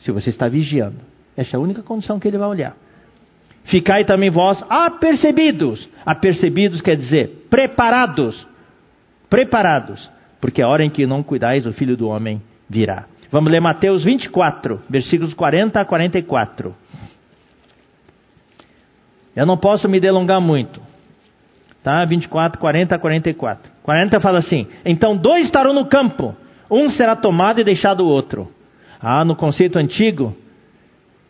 [0.01, 0.97] se você está vigiando.
[1.37, 2.75] Essa é a única condição que ele vai olhar.
[3.65, 5.89] Ficai também vós apercebidos.
[6.05, 8.47] Apercebidos quer dizer preparados.
[9.29, 10.11] Preparados.
[10.41, 13.07] Porque a hora em que não cuidais, o filho do homem virá.
[13.31, 16.75] Vamos ler Mateus 24, versículos 40 a 44.
[19.39, 20.81] Eu não posso me delongar muito.
[21.81, 22.05] Tá?
[22.05, 23.71] 24, 40 a 44.
[23.85, 26.35] 40 fala assim: Então dois estarão no campo,
[26.69, 28.49] um será tomado e deixado o outro.
[29.01, 30.35] Ah, no conceito antigo,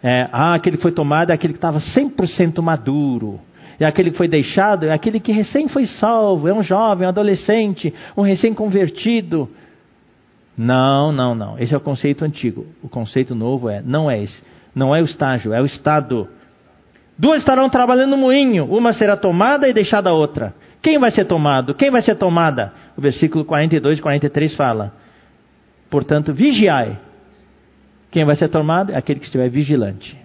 [0.02, 3.38] é, ah, aquele que foi tomado é aquele que estava 100% maduro.
[3.78, 7.10] E aquele que foi deixado é aquele que recém foi salvo, é um jovem, um
[7.10, 9.50] adolescente, um recém-convertido.
[10.56, 11.58] Não, não, não.
[11.58, 12.64] Esse é o conceito antigo.
[12.82, 14.42] O conceito novo é, não é esse.
[14.74, 16.26] Não é o estágio, é o estado.
[17.18, 20.54] Duas estarão trabalhando no moinho, uma será tomada e deixada a outra.
[20.80, 21.74] Quem vai ser tomado?
[21.74, 22.72] Quem vai ser tomada?
[22.96, 24.94] O versículo 42 e 43 fala:
[25.90, 26.96] Portanto, vigiai,
[28.10, 30.16] quem vai ser tomado é aquele que estiver vigilante.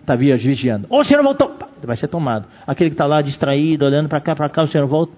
[0.00, 0.86] Está vigiando.
[0.88, 1.54] Oh, o senhor voltou.
[1.82, 2.46] Vai ser tomado.
[2.66, 5.12] Aquele que está lá distraído, olhando para cá, para cá, o senhor volta.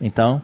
[0.00, 0.40] Então,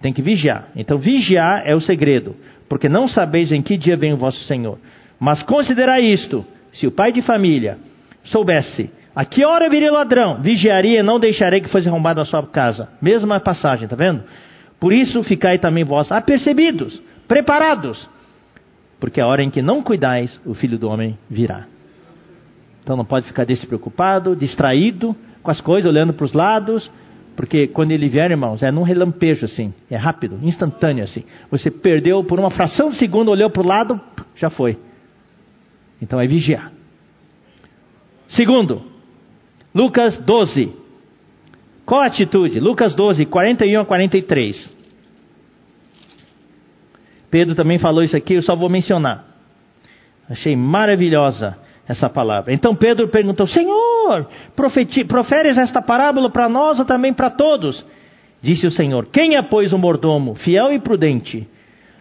[0.00, 0.68] tem que vigiar.
[0.74, 2.34] Então, vigiar é o segredo.
[2.68, 4.78] Porque não sabeis em que dia vem o vosso Senhor.
[5.18, 7.78] Mas considerai isto: se o pai de família
[8.24, 12.24] soubesse a que hora viria o ladrão, vigiaria e não deixarei que fosse arrombado a
[12.24, 12.88] sua casa.
[13.02, 14.22] Mesma passagem, está vendo?
[14.78, 17.00] Por isso ficai também vós apercebidos
[17.30, 18.08] preparados,
[18.98, 21.66] porque a hora em que não cuidais, o filho do homem virá.
[22.82, 26.90] Então não pode ficar despreocupado, distraído com as coisas, olhando para os lados,
[27.36, 31.22] porque quando ele vier, irmãos, é num relampejo assim, é rápido, instantâneo assim.
[31.50, 34.00] Você perdeu por uma fração de segundo, olhou para o lado,
[34.34, 34.76] já foi.
[36.00, 36.72] Então é vigiar.
[38.28, 38.82] Segundo,
[39.74, 40.72] Lucas 12.
[41.84, 42.60] Qual a atitude?
[42.60, 44.80] Lucas 12, 41 a 43.
[47.30, 49.24] Pedro também falou isso aqui, eu só vou mencionar.
[50.28, 52.52] Achei maravilhosa essa palavra.
[52.52, 54.28] Então Pedro perguntou: Senhor,
[55.08, 57.84] proferes esta parábola para nós ou também para todos?
[58.42, 61.48] Disse o Senhor: Quem é, pois, o mordomo, fiel e prudente,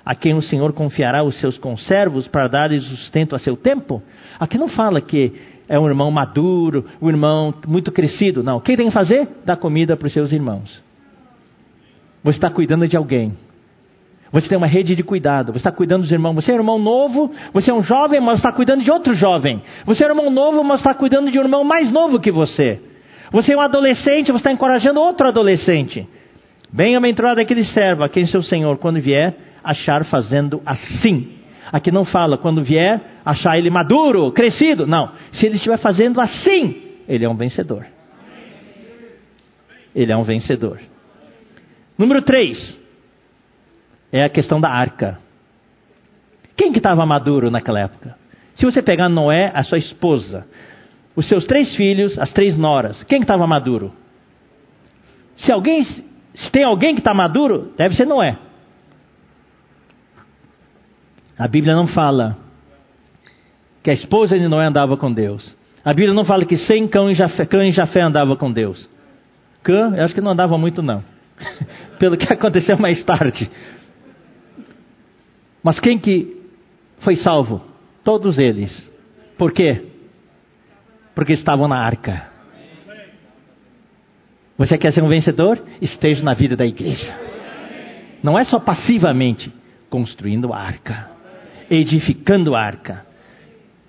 [0.10, 4.02] a quem o Senhor confiará os seus conservos para dar sustento a seu tempo?
[4.40, 5.34] Aqui não fala que
[5.68, 8.42] é um irmão maduro, um irmão muito crescido.
[8.42, 8.60] Não.
[8.60, 9.28] Quem tem que fazer?
[9.46, 10.82] Dar comida para os seus irmãos.
[12.24, 13.34] Você está cuidando de alguém.
[14.32, 16.34] Você tem uma rede de cuidado, você está cuidando dos irmãos.
[16.34, 19.62] Você é um irmão novo, você é um jovem, mas está cuidando de outro jovem.
[19.86, 22.82] Você é um irmão novo, mas está cuidando de um irmão mais novo que você.
[23.32, 26.10] Você é um adolescente, você está encorajando outro adolescente.
[26.74, 31.38] Bem-aventurado aquele servo a quem seu Senhor, quando vier, achar fazendo assim.
[31.72, 34.88] Aqui não fala quando vier, achar ele maduro, crescido.
[34.88, 35.12] Não.
[35.32, 37.86] Se ele estiver fazendo assim, ele é um vencedor.
[39.96, 40.80] Ele é um vencedor.
[41.98, 42.80] Número 3
[44.12, 45.20] é a questão da arca.
[46.58, 48.16] Quem que estava maduro naquela época?
[48.56, 50.48] Se você pegar Noé, a sua esposa,
[51.16, 53.94] os seus três filhos, as três noras, quem estava maduro?
[55.38, 55.84] Se alguém,
[56.34, 58.38] se tem alguém que está maduro, deve ser Noé.
[61.40, 62.38] A Bíblia não fala
[63.82, 65.56] que a esposa de Noé andava com Deus.
[65.86, 68.90] A Bíblia não fala que sem cão e Jafé, Jafé andava com Deus.
[69.64, 71.02] Cã, eu acho que não andava muito não.
[71.98, 73.50] Pelo que aconteceu mais tarde.
[75.64, 76.42] Mas quem que
[77.00, 77.62] foi salvo?
[78.04, 78.86] Todos eles.
[79.38, 79.86] Por quê?
[81.16, 82.28] Porque estavam na arca.
[84.58, 85.58] Você quer ser um vencedor?
[85.82, 87.18] Esteja na vida da igreja.
[88.22, 89.50] Não é só passivamente
[89.90, 91.10] construindo a arca,
[91.70, 93.06] edificando a arca.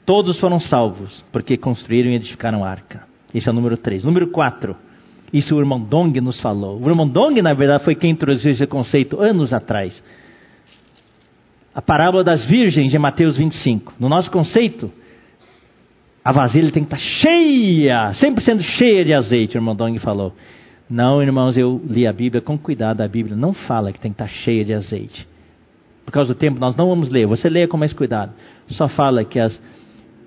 [0.04, 3.02] Todos foram salvos porque construíram e edificaram a arca.
[3.34, 4.04] Esse é o número 3.
[4.04, 4.76] Número 4.
[5.32, 6.80] Isso o irmão Dong nos falou.
[6.80, 10.02] O irmão Dong, na verdade, foi quem introduziu esse conceito anos atrás
[11.74, 13.94] a parábola das virgens de Mateus 25.
[13.98, 14.92] No nosso conceito,
[16.24, 20.34] a vasilha tem que estar cheia, 100% cheia de azeite, o irmão Dong falou.
[20.88, 23.00] Não, irmãos, eu li a Bíblia com cuidado.
[23.00, 25.26] A Bíblia não fala que tem que estar cheia de azeite.
[26.10, 27.24] Por causa do tempo, nós não vamos ler.
[27.28, 28.32] Você leia com mais cuidado.
[28.66, 29.56] Só fala que as,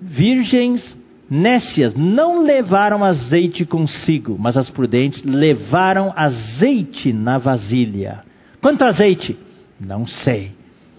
[0.00, 0.96] virgens
[1.28, 8.20] nécias não levaram azeite consigo, mas as prudentes levaram azeite na vasilha.
[8.62, 9.36] Quanto azeite?
[9.78, 10.52] Não sei.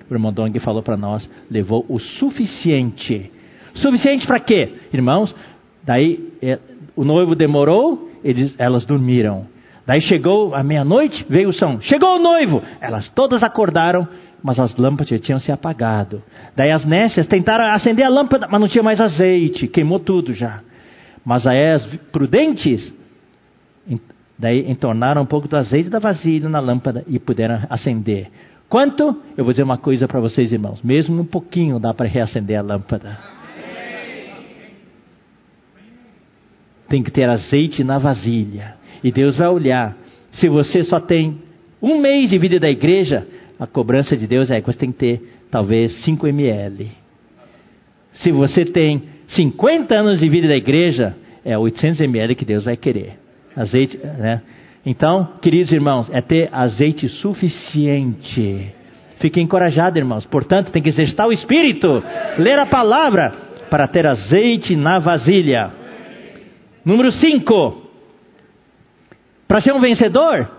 [0.08, 3.32] O irmão Dong falou para nós, levou o suficiente.
[3.74, 4.72] Suficiente para quê?
[4.94, 5.34] Irmãos,
[5.84, 6.60] daí é,
[6.96, 9.48] o noivo demorou, eles, elas dormiram.
[9.86, 11.80] Daí chegou a meia-noite, veio o som.
[11.82, 12.62] Chegou o noivo!
[12.82, 14.08] Elas todas acordaram,
[14.46, 16.22] mas as lâmpadas já tinham se apagado.
[16.56, 20.62] Daí as nécias tentaram acender a lâmpada, mas não tinha mais azeite, queimou tudo já.
[21.26, 22.94] Mas aí as prudentes,
[24.38, 28.30] daí entornaram um pouco do azeite da vasilha na lâmpada e puderam acender.
[28.70, 29.20] Quanto?
[29.36, 30.80] Eu vou dizer uma coisa para vocês, irmãos.
[30.84, 33.18] Mesmo um pouquinho dá para reacender a lâmpada.
[36.88, 38.76] Tem que ter azeite na vasilha.
[39.04, 39.98] E Deus vai olhar.
[40.34, 41.42] Se você só tem
[41.82, 43.28] um mês de vida da igreja,
[43.60, 46.92] a cobrança de Deus é que você tem que ter talvez 5 ml.
[48.14, 52.78] Se você tem 50 anos de vida da igreja, é 800 ml que Deus vai
[52.78, 53.18] querer.
[53.56, 54.42] Azeite, né?
[54.86, 58.74] Então, queridos irmãos, é ter azeite suficiente.
[59.20, 60.26] Fiquem encorajados, irmãos.
[60.26, 62.04] Portanto, tem que exercitar o espírito,
[62.38, 63.34] ler a palavra
[63.70, 65.72] para ter azeite na vasilha.
[66.84, 67.84] Número 5.
[69.48, 70.50] Para ser um vencedor,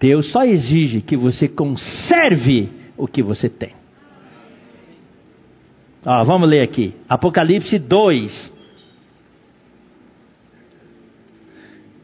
[0.00, 3.72] Deus só exige que você conserve o que você tem.
[6.04, 6.94] Ó, vamos ler aqui.
[7.08, 8.54] Apocalipse 2.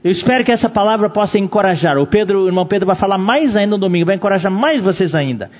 [0.03, 1.99] Eu espero que essa palavra possa encorajar.
[1.99, 5.14] O Pedro, o irmão Pedro vai falar mais ainda no domingo, vai encorajar mais vocês
[5.14, 5.51] ainda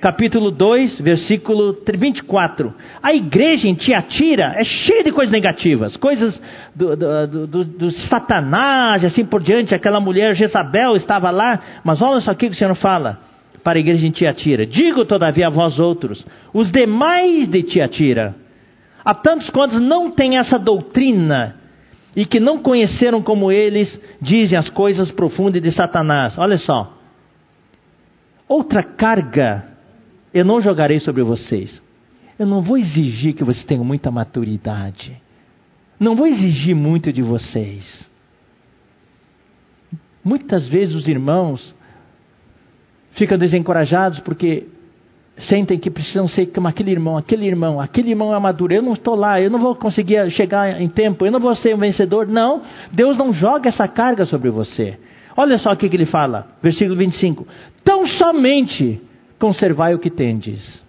[0.00, 2.74] capítulo 2, versículo 24.
[3.02, 6.40] A igreja em Tiatira é cheia de coisas negativas, coisas
[6.74, 9.74] do, do, do, do Satanás e assim por diante.
[9.74, 13.20] Aquela mulher Jezabel estava lá, mas olha só o que o Senhor fala
[13.62, 18.34] para a igreja em Tiatira: Digo todavia a vós outros, os demais de Tiatira,
[19.04, 21.56] a tantos quantos não têm essa doutrina
[22.16, 26.36] e que não conheceram como eles dizem as coisas profundas de Satanás.
[26.38, 26.96] Olha só.
[28.48, 29.69] Outra carga
[30.32, 31.80] eu não jogarei sobre vocês.
[32.38, 35.20] Eu não vou exigir que vocês tenham muita maturidade.
[35.98, 38.08] Não vou exigir muito de vocês.
[40.24, 41.74] Muitas vezes os irmãos
[43.12, 44.66] ficam desencorajados porque
[45.36, 48.72] sentem que precisam ser como aquele irmão, aquele irmão, aquele irmão é maduro.
[48.72, 51.74] Eu não estou lá, eu não vou conseguir chegar em tempo, eu não vou ser
[51.74, 52.26] um vencedor.
[52.26, 52.62] Não,
[52.92, 54.98] Deus não joga essa carga sobre você.
[55.36, 57.46] Olha só o que, ele fala, versículo 25:
[57.84, 59.00] Tão somente
[59.40, 60.84] conservai o que tendes,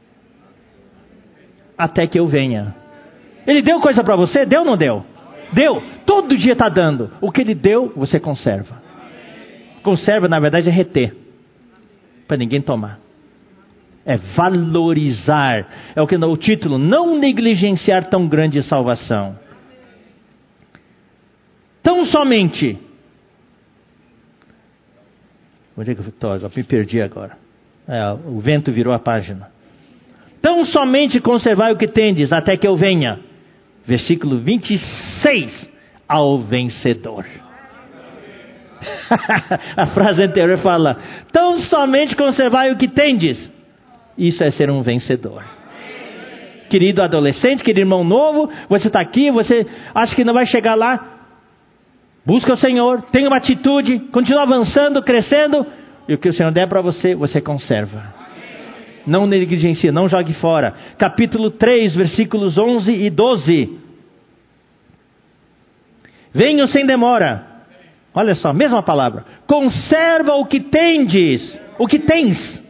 [1.77, 2.75] até que eu venha.
[3.47, 4.45] Ele deu coisa para você?
[4.45, 5.03] Deu ou não deu?
[5.53, 5.81] Deu.
[6.05, 7.09] Todo dia está dando.
[7.21, 8.79] O que ele deu, você conserva.
[9.81, 11.15] Conserva, na verdade, é reter.
[12.27, 12.99] Para ninguém tomar.
[14.05, 15.93] É valorizar.
[15.95, 19.39] É o que o título, não negligenciar tão grande salvação.
[21.81, 22.77] Tão somente.
[25.75, 26.37] Onde é que eu estou?
[26.55, 27.50] Me perdi agora.
[27.91, 29.49] É, o vento virou a página.
[30.41, 33.19] Tão somente conservai o que tendes até que eu venha.
[33.85, 35.69] Versículo 26.
[36.07, 37.25] Ao vencedor.
[39.75, 40.97] a frase anterior fala:
[41.33, 43.51] Tão somente conservai o que tendes.
[44.17, 45.43] Isso é ser um vencedor.
[46.69, 51.17] Querido adolescente, querido irmão novo, você está aqui, você acha que não vai chegar lá.
[52.25, 55.65] Busca o Senhor, tenha uma atitude, continua avançando, crescendo,
[56.07, 58.21] e o que o Senhor der para você, você conserva.
[59.05, 60.73] Não negligencie, não jogue fora.
[60.97, 63.79] Capítulo 3, versículos 11 e 12.
[66.33, 67.45] Venham sem demora.
[68.13, 69.25] Olha só, mesma palavra.
[69.47, 72.61] Conserva o que tendes, o que tens,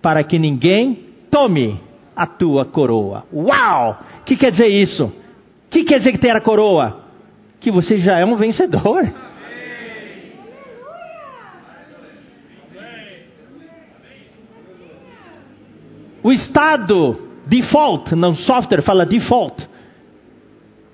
[0.00, 1.78] para que ninguém tome
[2.16, 3.24] a tua coroa.
[3.32, 3.98] Uau!
[4.20, 5.04] O que quer dizer isso?
[5.04, 7.04] O que quer dizer que ter a coroa?
[7.60, 9.29] Que você já é um vencedor.
[16.22, 19.68] O estado default, no software fala default.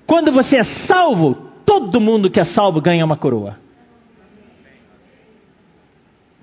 [0.05, 3.57] Quando você é salvo, todo mundo que é salvo ganha uma coroa.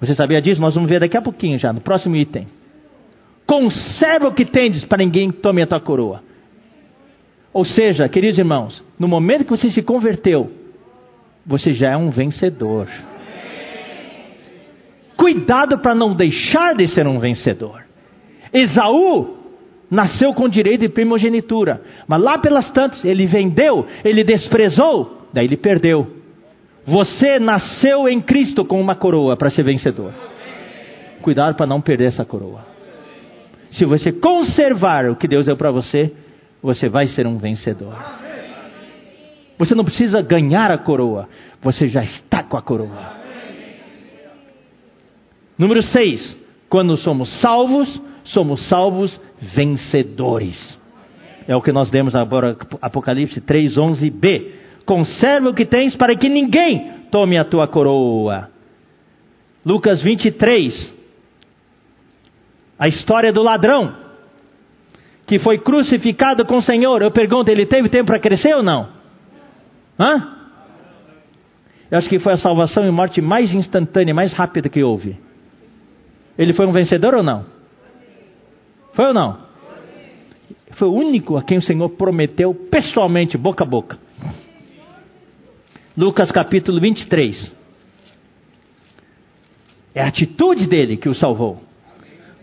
[0.01, 0.61] Você sabia disso?
[0.61, 2.47] Nós vamos ver daqui a pouquinho já, no próximo item.
[3.47, 6.23] Conserva o que tendes para ninguém tome a tua coroa.
[7.53, 10.51] Ou seja, queridos irmãos, no momento que você se converteu,
[11.47, 12.89] você já é um vencedor.
[15.17, 17.84] Cuidado para não deixar de ser um vencedor.
[18.55, 19.37] Esaú
[19.91, 25.57] nasceu com direito de primogenitura, mas lá pelas tantas ele vendeu, ele desprezou, daí ele
[25.57, 26.07] perdeu.
[26.87, 30.13] Você nasceu em Cristo com uma coroa para ser vencedor.
[31.21, 32.65] Cuidado para não perder essa coroa.
[33.73, 36.13] Se você conservar o que Deus deu para você,
[36.63, 37.97] você vai ser um vencedor.
[39.59, 41.29] Você não precisa ganhar a coroa,
[41.63, 43.25] você já está com a coroa.
[45.59, 46.37] Número 6.
[46.69, 49.21] Quando somos salvos, somos salvos
[49.55, 50.79] vencedores.
[51.47, 54.51] É o que nós lemos agora, Apocalipse 3, 11b.
[54.87, 58.51] Conserva o que tens para que ninguém tome a tua coroa.
[59.65, 60.93] Lucas 23.
[62.79, 64.05] A história do ladrão
[65.27, 67.03] que foi crucificado com o Senhor.
[67.03, 68.89] Eu pergunto, ele teve tempo para crescer ou não?
[69.99, 70.35] Hã?
[71.91, 75.17] Eu acho que foi a salvação e morte mais instantânea, mais rápida que houve.
[76.37, 77.54] Ele foi um vencedor ou não?
[78.95, 79.39] Foi ou não?
[80.73, 83.99] Foi o único a quem o Senhor prometeu pessoalmente, boca a boca.
[85.97, 87.53] Lucas capítulo 23.
[89.95, 91.63] É a atitude dele que o salvou.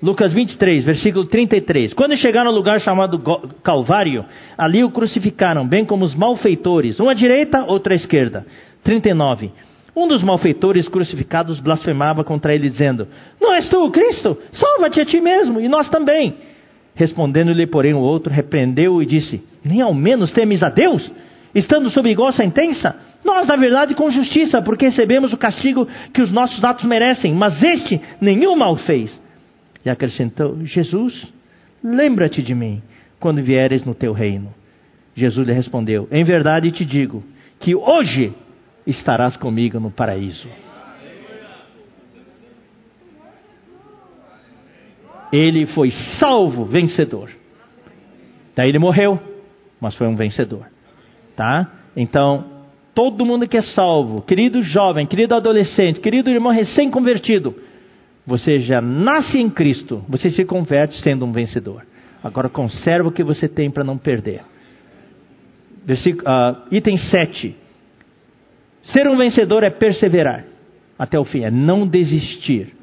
[0.01, 1.93] Lucas 23, versículo 33.
[1.93, 3.19] Quando chegaram ao lugar chamado
[3.61, 4.25] Calvário,
[4.57, 8.45] ali o crucificaram, bem como os malfeitores, um à direita, outro à esquerda.
[8.83, 9.51] 39.
[9.95, 13.07] Um dos malfeitores crucificados blasfemava contra ele, dizendo:
[13.39, 14.37] Não és tu o Cristo?
[14.53, 16.33] Salva-te a ti mesmo e nós também.
[16.95, 21.11] Respondendo-lhe, porém, o outro repreendeu e disse: Nem ao menos temes a Deus,
[21.53, 22.95] estando sob igual sentença?
[23.23, 27.61] Nós, na verdade, com justiça, porque recebemos o castigo que os nossos atos merecem, mas
[27.61, 29.21] este nenhum mal fez.
[29.85, 31.31] E acrescentou: Jesus,
[31.83, 32.81] lembra-te de mim
[33.19, 34.53] quando vieres no teu reino.
[35.15, 37.23] Jesus lhe respondeu: Em verdade te digo
[37.59, 38.33] que hoje
[38.85, 40.47] estarás comigo no paraíso.
[45.31, 47.29] Ele foi salvo, vencedor.
[48.55, 49.19] Daí ele morreu,
[49.79, 50.65] mas foi um vencedor.
[51.35, 51.71] Tá?
[51.95, 57.55] Então, todo mundo que é salvo, querido jovem, querido adolescente, querido irmão recém-convertido,
[58.25, 61.85] você já nasce em Cristo, você se converte sendo um vencedor.
[62.23, 64.41] Agora conserva o que você tem para não perder.
[65.83, 67.55] Versículo, uh, item 7.
[68.83, 70.45] Ser um vencedor é perseverar
[70.97, 72.73] até o fim, é não desistir.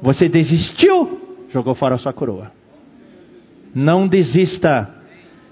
[0.00, 2.52] Você desistiu, jogou fora a sua coroa.
[3.74, 4.94] Não desista.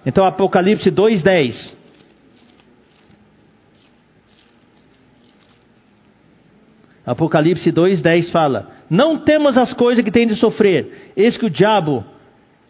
[0.04, 1.74] Então, Apocalipse 2,10.
[7.04, 12.04] Apocalipse 2,10 fala: Não temos as coisas que tem de sofrer, eis que o diabo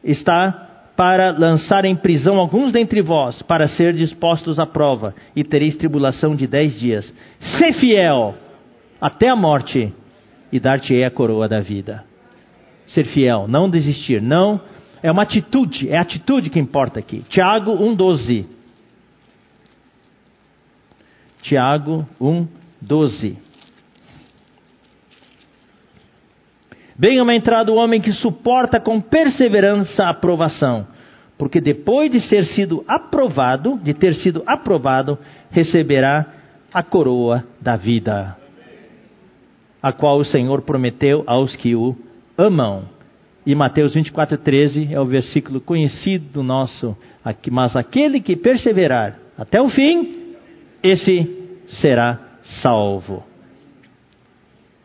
[0.05, 0.66] está
[0.97, 6.35] para lançar em prisão alguns dentre vós, para ser dispostos à prova, e tereis tribulação
[6.35, 7.13] de dez dias.
[7.59, 8.35] Sê fiel
[9.01, 9.93] até a morte,
[10.51, 12.05] e dar-te-ei a coroa da vida.
[12.87, 14.61] Ser fiel, não desistir, não.
[15.03, 17.23] É uma atitude, é a atitude que importa aqui.
[17.29, 18.47] Tiago 1,12.
[21.43, 23.37] Tiago 1,12.
[26.99, 30.87] Bem-aventurado o homem que suporta com perseverança a aprovação,
[31.37, 35.19] porque depois de ter sido aprovado, de ter sido aprovado,
[35.51, 36.25] receberá
[36.73, 38.35] a coroa da vida,
[39.83, 41.95] a qual o Senhor prometeu aos que o
[42.37, 42.85] amam.
[43.45, 46.97] E Mateus 24:13 é o versículo conhecido nosso,
[47.51, 50.35] mas aquele que perseverar até o fim,
[50.83, 52.19] esse será
[52.63, 53.23] salvo.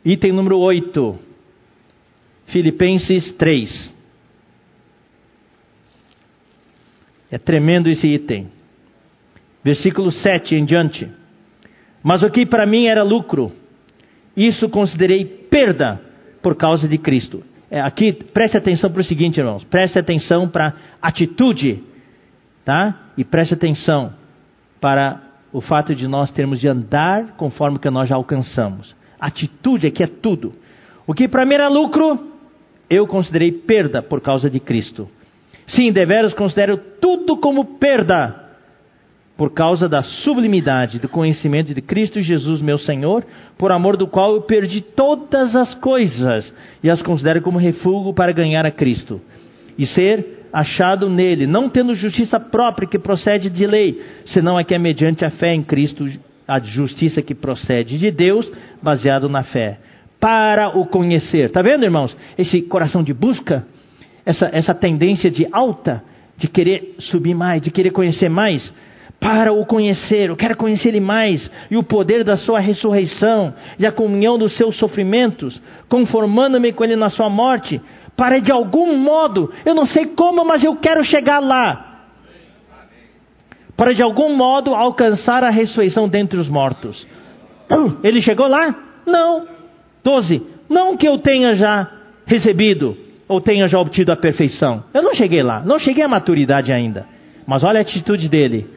[0.04, 1.31] Item número 8.
[2.52, 3.94] Filipenses 3.
[7.32, 8.50] É tremendo esse item.
[9.64, 11.10] Versículo 7 em diante.
[12.04, 13.52] Mas o que para mim era lucro,
[14.36, 16.02] isso considerei perda
[16.42, 17.44] por causa de Cristo.
[17.70, 19.64] É, aqui, preste atenção para o seguinte, irmãos.
[19.64, 21.82] Preste atenção para a atitude,
[22.66, 23.12] tá?
[23.18, 24.14] E preste atenção
[24.82, 25.22] para
[25.54, 28.94] o fato de nós termos de andar conforme que nós já alcançamos.
[29.20, 30.54] Atitude aqui é tudo.
[31.08, 32.32] O que para mim era lucro,
[32.92, 35.08] eu considerei perda por causa de Cristo.
[35.66, 38.38] Sim, deveras considero tudo como perda
[39.38, 43.26] por causa da sublimidade do conhecimento de Cristo Jesus, meu Senhor,
[43.58, 46.54] por amor do qual eu perdi todas as coisas
[46.84, 49.22] e as considero como refúgio para ganhar a Cristo
[49.78, 54.76] e ser achado nele, não tendo justiça própria que procede de lei, senão a que
[54.76, 56.06] é mediante a fé em Cristo,
[56.46, 58.52] a justiça que procede de Deus,
[58.84, 59.80] baseado na fé
[60.22, 61.46] para o conhecer.
[61.46, 62.16] Está vendo, irmãos?
[62.38, 63.66] Esse coração de busca,
[64.24, 66.04] essa, essa tendência de alta,
[66.38, 68.72] de querer subir mais, de querer conhecer mais.
[69.20, 73.86] Para o conhecer, eu quero conhecer Ele mais, e o poder da Sua ressurreição, e
[73.86, 77.82] a comunhão dos seus sofrimentos, conformando-me com Ele na Sua morte,
[78.16, 82.06] para de algum modo, eu não sei como, mas eu quero chegar lá,
[83.78, 87.08] para de algum modo alcançar a ressurreição dentre os mortos.
[88.04, 88.76] Ele chegou lá?
[89.06, 89.61] Não.
[90.04, 90.42] 12.
[90.70, 91.88] Não que eu tenha já
[92.26, 92.98] recebido
[93.28, 94.84] ou tenha já obtido a perfeição.
[94.94, 97.06] Eu não cheguei lá, não cheguei à maturidade ainda.
[97.46, 98.68] Mas olha a atitude dele.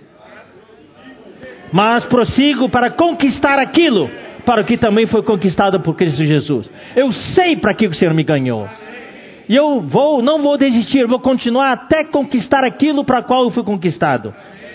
[1.72, 4.09] Mas prossigo para conquistar aquilo
[4.44, 6.68] para o que também foi conquistado por Cristo Jesus.
[6.94, 8.68] Eu sei para que o Senhor me ganhou.
[9.48, 13.62] E eu vou, não vou desistir, vou continuar até conquistar aquilo para qual eu fui
[13.62, 14.34] conquistado.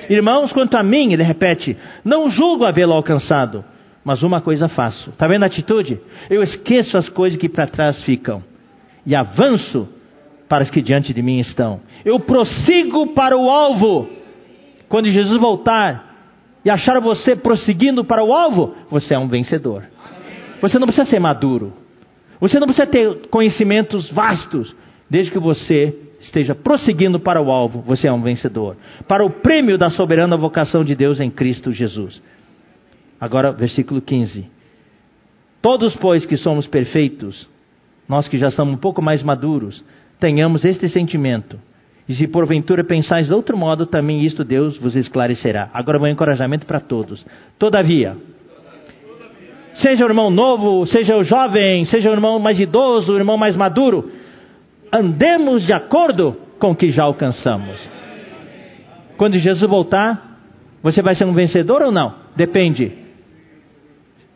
[0.10, 3.64] Irmãos, quanto a mim, ele repete, não julgo havê-lo alcançado,
[4.04, 5.10] mas uma coisa faço.
[5.10, 6.00] Está vendo a atitude?
[6.30, 8.44] Eu esqueço as coisas que para trás ficam
[9.06, 9.88] e avanço
[10.48, 11.80] para as que diante de mim estão.
[12.04, 14.10] Eu prossigo para o alvo.
[14.88, 16.16] Quando Jesus voltar
[16.66, 19.84] e achar você prosseguindo para o alvo, você é um vencedor.
[20.62, 21.74] Você não precisa ser maduro.
[22.40, 24.76] Você não precisa ter conhecimentos vastos,
[25.10, 28.76] desde que você esteja prosseguindo para o alvo, você é um vencedor.
[29.08, 32.22] Para o prêmio da soberana vocação de Deus em Cristo Jesus.
[33.20, 34.46] Agora, versículo 15.
[35.62, 37.48] Todos, pois, que somos perfeitos,
[38.08, 39.84] nós que já estamos um pouco mais maduros,
[40.20, 41.60] tenhamos este sentimento.
[42.08, 45.70] E se porventura pensais de outro modo, também isto Deus vos esclarecerá.
[45.74, 47.24] Agora, um encorajamento para todos.
[47.60, 48.18] Todavia,
[49.76, 53.56] seja o irmão novo, seja o jovem, seja o irmão mais idoso, o irmão mais
[53.56, 54.10] maduro,
[54.92, 57.80] andemos de acordo com o que já alcançamos.
[59.18, 60.40] Quando Jesus voltar,
[60.82, 62.16] você vai ser um vencedor ou não?
[62.36, 62.92] Depende.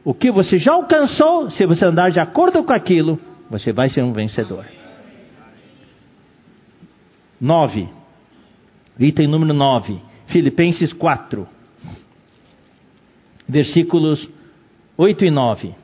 [0.05, 3.19] O que você já alcançou, se você andar de acordo com aquilo,
[3.49, 4.65] você vai ser um vencedor.
[7.39, 7.87] 9.
[8.99, 9.99] Item número 9.
[10.27, 11.47] Filipenses 4.
[13.47, 14.29] Versículos
[14.97, 15.75] 8 e 9.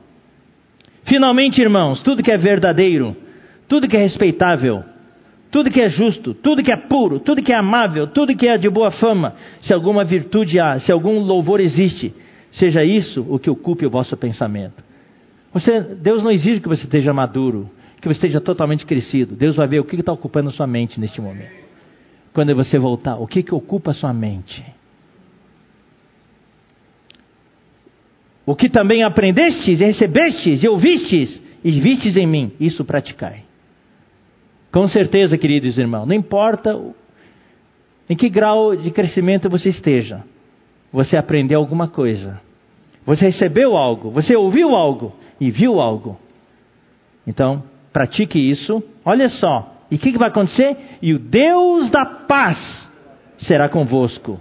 [1.04, 3.16] Finalmente, irmãos, tudo que é verdadeiro,
[3.68, 4.84] tudo que é respeitável,
[5.50, 8.56] tudo que é justo, tudo que é puro, tudo que é amável, tudo que é
[8.58, 12.14] de boa fama, se alguma virtude há, se algum louvor existe,
[12.52, 14.82] seja isso o que ocupe o vosso pensamento.
[15.52, 17.68] Você, Deus não exige que você esteja maduro,
[18.00, 19.34] que você esteja totalmente crescido.
[19.34, 21.60] Deus vai ver o que está ocupando a sua mente neste momento.
[22.32, 24.64] Quando você voltar, o que, que ocupa a sua mente?
[28.46, 33.42] O que também aprendestes e recebestes e ouvistes e vistes em mim, isso praticai.
[34.72, 36.78] Com certeza, queridos irmãos, não importa
[38.08, 40.24] em que grau de crescimento você esteja,
[40.92, 42.40] você aprendeu alguma coisa,
[43.04, 46.18] você recebeu algo, você ouviu algo e viu algo.
[47.26, 47.62] Então,
[47.92, 48.82] pratique isso.
[49.04, 50.76] Olha só, e o que, que vai acontecer?
[51.02, 52.88] E o Deus da paz
[53.38, 54.40] será convosco.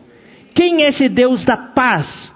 [0.54, 2.32] Quem é esse Deus da paz?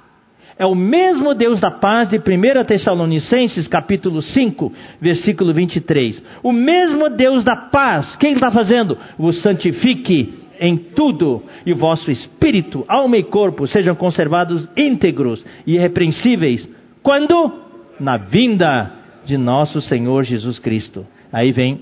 [0.58, 4.72] É o mesmo Deus da paz de 1 Tessalonicenses, capítulo 5,
[5.02, 6.24] versículo 23.
[6.44, 8.98] O mesmo Deus da paz, quem está fazendo?
[9.18, 15.76] Vos santifique em tudo, e o vosso espírito, alma e corpo sejam conservados íntegros e
[15.76, 16.66] irrepreensíveis.
[17.04, 17.62] Quando?
[18.00, 18.94] Na vinda
[19.26, 21.06] de nosso Senhor Jesus Cristo.
[21.34, 21.82] Aí vem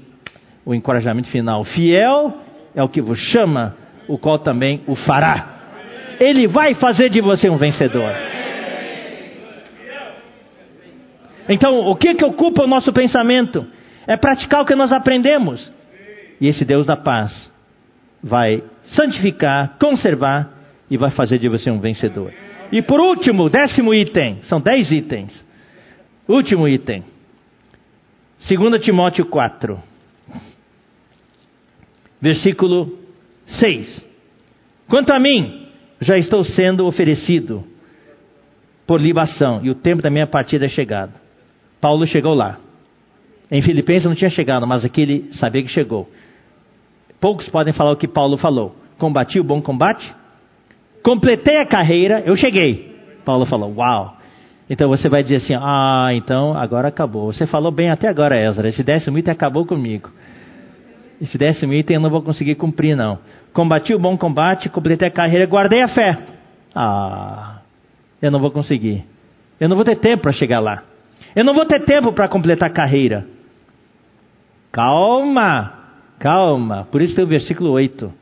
[0.66, 1.64] o encorajamento final.
[1.64, 2.34] Fiel
[2.74, 3.76] é o que vos chama,
[4.08, 5.60] o qual também o fará.
[6.20, 8.12] Ele vai fazer de você um vencedor.
[11.48, 13.64] Então, o que, que ocupa o nosso pensamento?
[14.08, 15.72] É praticar o que nós aprendemos.
[16.40, 17.52] E esse Deus da paz
[18.24, 20.50] vai santificar, conservar
[20.90, 22.34] e vai fazer de você um vencedor.
[22.72, 25.44] E por último, décimo item, são dez itens.
[26.28, 27.04] Último item.
[28.48, 29.80] 2 Timóteo 4,
[32.20, 32.98] versículo
[33.48, 34.04] 6.
[34.88, 35.68] Quanto a mim,
[36.00, 37.64] já estou sendo oferecido
[38.88, 41.14] por libação, e o tempo da minha partida é chegado.
[41.80, 42.60] Paulo chegou lá.
[43.50, 46.10] Em Filipenses não tinha chegado, mas aqui ele sabia que chegou.
[47.20, 48.81] Poucos podem falar o que Paulo falou.
[49.02, 50.14] Combati o bom combate,
[51.02, 52.96] completei a carreira, eu cheguei.
[53.26, 54.16] Paulo falou: Uau!
[54.70, 57.34] Então você vai dizer assim: Ah, então agora acabou.
[57.34, 58.70] Você falou bem até agora, Ezra.
[58.70, 60.12] Esse décimo item acabou comigo.
[61.20, 63.18] Esse décimo item eu não vou conseguir cumprir, não.
[63.52, 66.20] Combati o bom combate, completei a carreira, guardei a fé.
[66.76, 67.56] Ah,
[68.22, 69.04] eu não vou conseguir.
[69.60, 70.84] Eu não vou ter tempo para chegar lá.
[71.36, 73.26] Eu não vou ter tempo para completar a carreira.
[74.72, 75.74] Calma,
[76.20, 76.88] calma.
[76.92, 78.21] Por isso tem o versículo 8.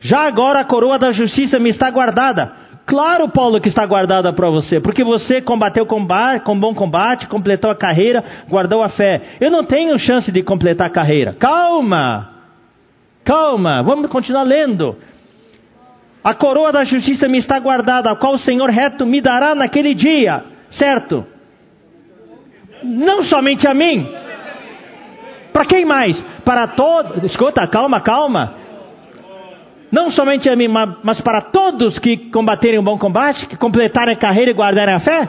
[0.00, 2.52] Já agora a coroa da justiça me está guardada.
[2.86, 7.70] Claro, Paulo, que está guardada para você, porque você combateu combate, com bom combate, completou
[7.70, 9.36] a carreira, guardou a fé.
[9.40, 11.36] Eu não tenho chance de completar a carreira.
[11.38, 12.30] Calma,
[13.24, 14.96] calma, vamos continuar lendo.
[16.24, 19.94] A coroa da justiça me está guardada, a qual o Senhor reto me dará naquele
[19.94, 21.24] dia, certo?
[22.82, 24.08] Não somente a mim.
[25.52, 26.20] Para quem mais?
[26.44, 27.22] Para todos.
[27.22, 28.59] Escuta, calma, calma.
[29.90, 30.68] Não somente a mim,
[31.02, 35.00] mas para todos que combaterem o bom combate, que completarem a carreira e guardarem a
[35.00, 35.28] fé?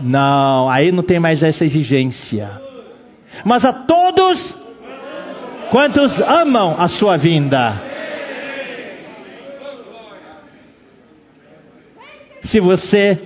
[0.00, 2.50] Não, aí não tem mais essa exigência.
[3.44, 4.56] Mas a todos
[5.70, 7.74] Quantos amam a sua vinda?
[12.44, 13.18] Se você,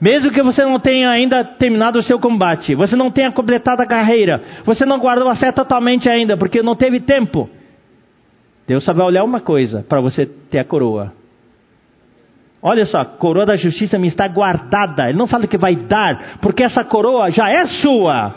[0.00, 3.86] mesmo que você não tenha ainda terminado o seu combate, você não tenha completado a
[3.86, 7.48] carreira, você não guardou a fé totalmente ainda, porque não teve tempo,
[8.66, 11.12] Deus só vai olhar uma coisa para você ter a coroa.
[12.60, 15.08] Olha só, a coroa da justiça me está guardada.
[15.08, 18.34] Ele não fala que vai dar, porque essa coroa já é sua.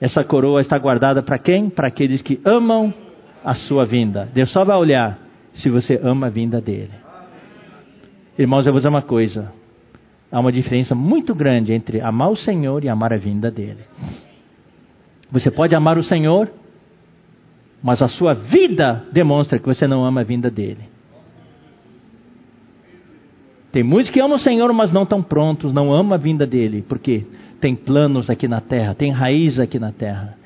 [0.00, 1.68] Essa coroa está guardada para quem?
[1.68, 2.94] Para aqueles que amam
[3.44, 4.28] a sua vinda.
[4.32, 5.18] Deus só vai olhar
[5.54, 6.92] se você ama a vinda dele.
[8.38, 9.52] Irmãos, eu vou dizer uma coisa.
[10.30, 13.80] Há uma diferença muito grande entre amar o Senhor e amar a vinda dele.
[15.30, 16.50] Você pode amar o Senhor,
[17.82, 20.88] mas a sua vida demonstra que você não ama a vinda dele.
[23.70, 26.84] Tem muitos que amam o Senhor, mas não estão prontos, não amam a vinda dele,
[26.88, 27.26] porque
[27.60, 30.36] tem planos aqui na terra, tem raiz aqui na terra.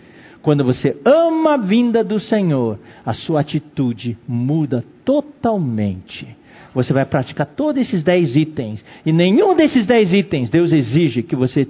[0.42, 6.36] Quando você ama a vinda do Senhor, a sua atitude muda totalmente.
[6.74, 8.84] Você vai praticar todos esses dez itens.
[9.06, 11.68] E nenhum desses dez itens Deus exige que você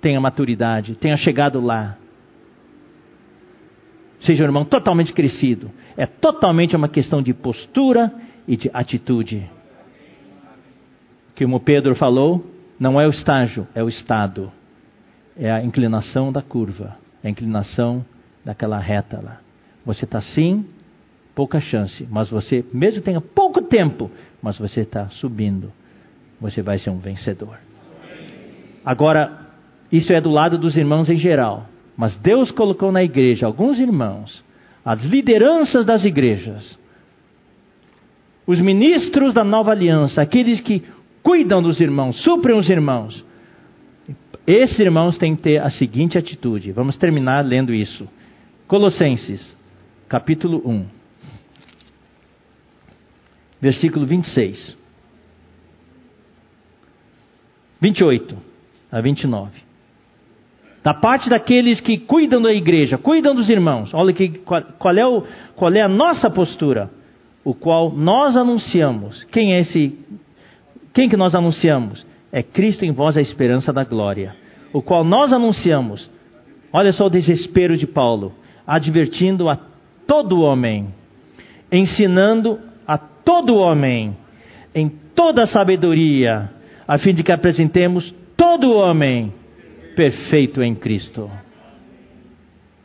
[0.00, 1.98] tenha maturidade, tenha chegado lá.
[4.20, 5.70] Seja um irmão totalmente crescido.
[5.96, 8.12] É totalmente uma questão de postura
[8.46, 9.48] e de atitude.
[11.36, 12.44] Como Pedro falou,
[12.78, 14.52] não é o estágio, é o estado.
[15.36, 18.04] É a inclinação da curva, é a inclinação
[18.44, 19.40] daquela reta lá.
[19.86, 20.66] Você está sim,
[21.34, 24.10] pouca chance, mas você, mesmo tenha pouco tempo,
[24.42, 25.72] mas você está subindo,
[26.40, 27.58] você vai ser um vencedor.
[28.84, 29.46] Agora,
[29.92, 31.66] isso é do lado dos irmãos em geral.
[31.98, 34.44] Mas Deus colocou na igreja alguns irmãos,
[34.84, 36.78] as lideranças das igrejas,
[38.46, 40.84] os ministros da nova aliança, aqueles que
[41.24, 43.24] cuidam dos irmãos, suprem os irmãos.
[44.46, 46.70] Esses irmãos têm que ter a seguinte atitude.
[46.70, 48.08] Vamos terminar lendo isso.
[48.68, 49.56] Colossenses,
[50.08, 50.86] capítulo 1,
[53.60, 54.76] versículo 26.
[57.80, 58.38] 28
[58.92, 59.67] a 29
[60.82, 63.92] da parte daqueles que cuidam da igreja, cuidam dos irmãos.
[63.92, 65.24] Olha que, qual, é o,
[65.56, 66.90] qual é a nossa postura,
[67.44, 69.24] o qual nós anunciamos.
[69.24, 69.98] Quem é esse?
[70.92, 72.06] Quem que nós anunciamos?
[72.30, 74.34] É Cristo em vós a esperança da glória,
[74.72, 76.10] o qual nós anunciamos.
[76.72, 78.34] Olha só o desespero de Paulo,
[78.66, 79.58] advertindo a
[80.06, 80.88] todo homem,
[81.72, 84.16] ensinando a todo homem
[84.74, 86.50] em toda sabedoria,
[86.86, 89.32] a fim de que apresentemos todo homem
[89.98, 91.28] perfeito em Cristo.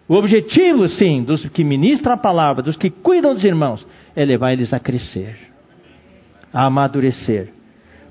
[0.08, 3.86] O objetivo, sim, dos que ministram a palavra, dos que cuidam dos irmãos,
[4.16, 5.38] é levar eles a crescer,
[6.52, 7.54] a amadurecer.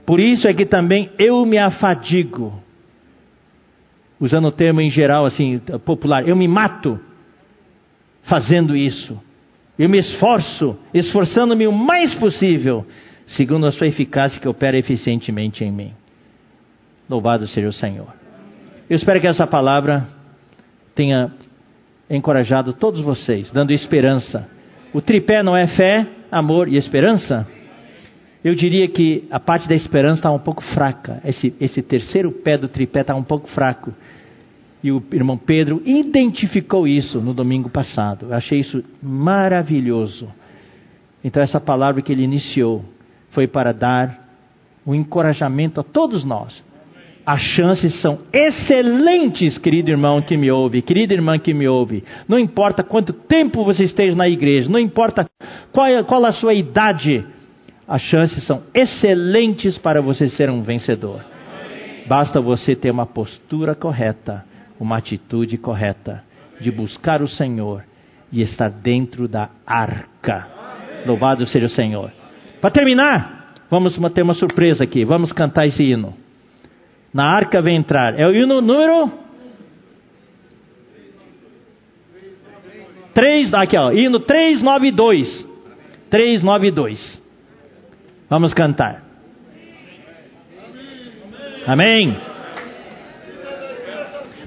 [0.06, 2.62] Por isso é que também eu me afadigo,
[4.20, 7.00] usando o termo em geral, assim, popular, eu me mato
[8.22, 9.20] fazendo isso.
[9.76, 12.86] Eu me esforço, esforçando-me o mais possível,
[13.26, 15.92] segundo a sua eficácia que opera eficientemente em mim.
[17.10, 18.21] Louvado seja o Senhor.
[18.92, 20.06] Eu espero que essa palavra
[20.94, 21.32] tenha
[22.10, 24.46] encorajado todos vocês, dando esperança.
[24.92, 27.48] O tripé não é fé, amor e esperança?
[28.44, 31.22] Eu diria que a parte da esperança está um pouco fraca.
[31.24, 33.94] Esse, esse terceiro pé do tripé está um pouco fraco.
[34.84, 38.26] E o irmão Pedro identificou isso no domingo passado.
[38.26, 40.28] Eu achei isso maravilhoso.
[41.24, 42.84] Então, essa palavra que ele iniciou
[43.30, 44.28] foi para dar
[44.86, 46.62] um encorajamento a todos nós
[47.24, 52.02] as chances são excelentes, querido irmão que me ouve, querida irmã que me ouve.
[52.26, 55.28] Não importa quanto tempo você esteja na igreja, não importa
[55.72, 57.24] qual, é, qual a sua idade,
[57.86, 61.20] as chances são excelentes para você ser um vencedor.
[62.08, 64.44] Basta você ter uma postura correta,
[64.80, 66.24] uma atitude correta
[66.60, 67.84] de buscar o Senhor
[68.32, 70.48] e estar dentro da arca.
[71.06, 72.10] Louvado seja o Senhor.
[72.60, 75.04] Para terminar, vamos ter uma surpresa aqui.
[75.04, 76.21] Vamos cantar esse hino
[77.12, 78.18] na arca vem entrar.
[78.18, 79.12] É o hino número
[83.14, 85.46] 3, aqui ó, hino 392.
[86.10, 87.22] 392.
[88.28, 89.02] Vamos cantar.
[91.66, 92.16] Amém.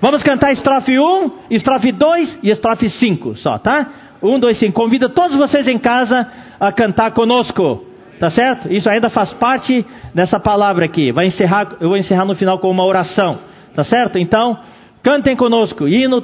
[0.01, 3.89] Vamos cantar estrofe 1, estrofe 2 e estrofe 5 só, tá?
[4.21, 4.73] 1, 2, 5.
[4.73, 6.27] Convido todos vocês em casa
[6.59, 7.94] a cantar conosco.
[8.19, 8.71] Tá certo?
[8.71, 11.11] Isso ainda faz parte dessa palavra aqui.
[11.11, 13.39] Vai encerrar, eu vou encerrar no final com uma oração.
[13.75, 14.17] Tá certo?
[14.17, 14.57] Então,
[15.03, 15.87] cantem conosco.
[15.87, 16.21] Hino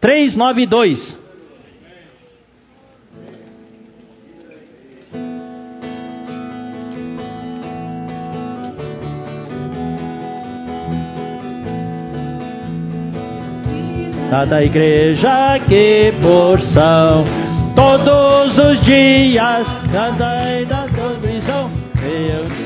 [0.00, 1.24] 392.
[14.34, 17.43] cada igreja que porção.
[17.74, 20.86] Todos os dias, cada da
[21.20, 21.70] visão,
[22.00, 22.63] eu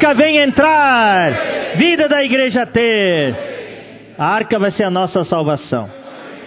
[0.00, 1.30] arca vem entrar,
[1.76, 3.36] vida da igreja ter.
[4.16, 5.90] A arca vai ser a nossa salvação.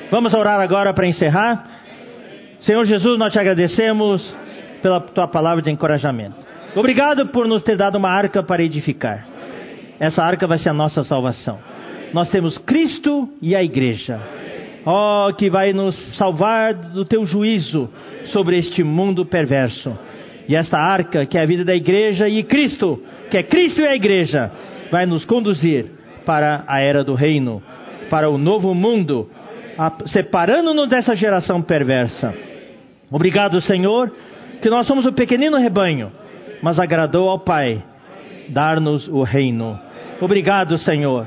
[0.09, 1.63] Vamos orar agora para encerrar.
[2.61, 4.35] Senhor Jesus, nós te agradecemos
[4.81, 6.35] pela tua palavra de encorajamento.
[6.75, 9.27] Obrigado por nos ter dado uma arca para edificar.
[9.99, 11.59] Essa arca vai ser a nossa salvação.
[12.11, 14.19] Nós temos Cristo e a igreja.
[14.83, 17.87] Oh, que vai nos salvar do teu juízo
[18.31, 19.95] sobre este mundo perverso.
[20.49, 22.99] E esta arca, que é a vida da igreja, e Cristo,
[23.33, 24.51] que é Cristo e a igreja,
[24.91, 25.89] vai nos conduzir
[26.23, 27.63] para a era do reino,
[28.07, 29.27] para o novo mundo,
[30.05, 32.31] separando-nos dessa geração perversa.
[33.09, 34.13] Obrigado, Senhor,
[34.61, 36.11] que nós somos o pequenino rebanho,
[36.61, 37.83] mas agradou ao Pai
[38.49, 39.79] dar-nos o reino.
[40.21, 41.25] Obrigado, Senhor.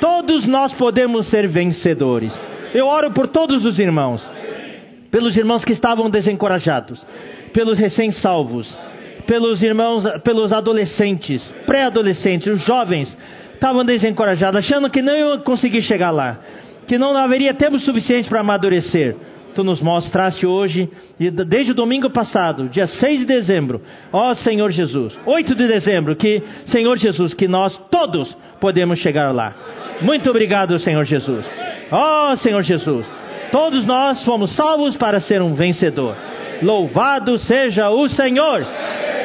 [0.00, 2.32] Todos nós podemos ser vencedores.
[2.72, 4.24] Eu oro por todos os irmãos,
[5.10, 7.04] pelos irmãos que estavam desencorajados,
[7.52, 8.72] pelos recém-salvos,
[9.28, 13.14] pelos irmãos, pelos adolescentes, pré-adolescentes, os jovens,
[13.52, 16.38] estavam desencorajados, achando que não iam conseguir chegar lá,
[16.86, 19.14] que não haveria tempo suficiente para amadurecer.
[19.54, 20.88] Tu nos mostraste hoje,
[21.46, 23.82] desde o domingo passado, dia 6 de dezembro,
[24.12, 29.54] ó Senhor Jesus, 8 de dezembro, que, Senhor Jesus, que nós todos podemos chegar lá.
[30.00, 31.44] Muito obrigado, Senhor Jesus.
[31.90, 33.04] Ó Senhor Jesus,
[33.52, 36.16] todos nós fomos salvos para ser um vencedor.
[36.62, 38.66] Louvado seja o Senhor.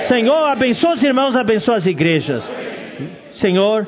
[0.07, 2.43] Senhor, abençoa os irmãos, abençoa as igrejas.
[3.33, 3.87] Senhor,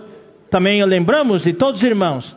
[0.50, 2.36] também lembramos de todos os irmãos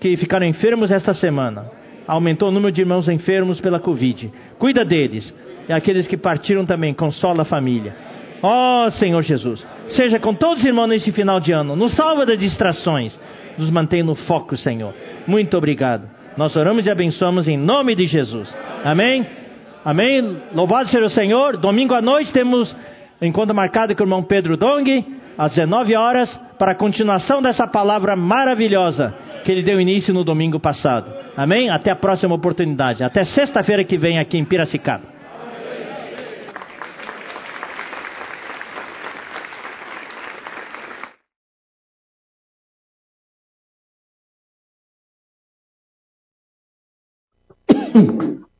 [0.00, 1.64] que ficaram enfermos esta semana.
[2.06, 4.30] Aumentou o número de irmãos enfermos pela Covid.
[4.58, 5.32] Cuida deles.
[5.68, 7.96] E aqueles que partiram também, consola a família.
[8.42, 11.74] Ó oh, Senhor Jesus, seja com todos os irmãos neste final de ano.
[11.74, 13.18] Nos salva das distrações.
[13.56, 14.92] Nos mantém no foco, Senhor.
[15.26, 16.06] Muito obrigado.
[16.36, 18.54] Nós oramos e abençoamos em nome de Jesus.
[18.84, 19.26] Amém.
[19.82, 20.36] Amém?
[20.52, 21.56] Louvado seja o Senhor.
[21.56, 22.74] Domingo à noite temos
[23.20, 25.04] encontro marcado com o irmão Pedro Dong,
[25.36, 26.28] às 19 horas,
[26.58, 29.14] para a continuação dessa palavra maravilhosa
[29.44, 31.12] que ele deu início no domingo passado.
[31.36, 31.68] Amém?
[31.68, 33.04] Até a próxima oportunidade.
[33.04, 35.14] Até sexta-feira que vem aqui em Piracicaba.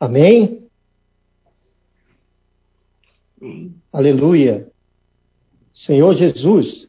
[0.00, 0.68] Amém?
[3.92, 4.70] Aleluia.
[5.72, 6.87] Senhor Jesus,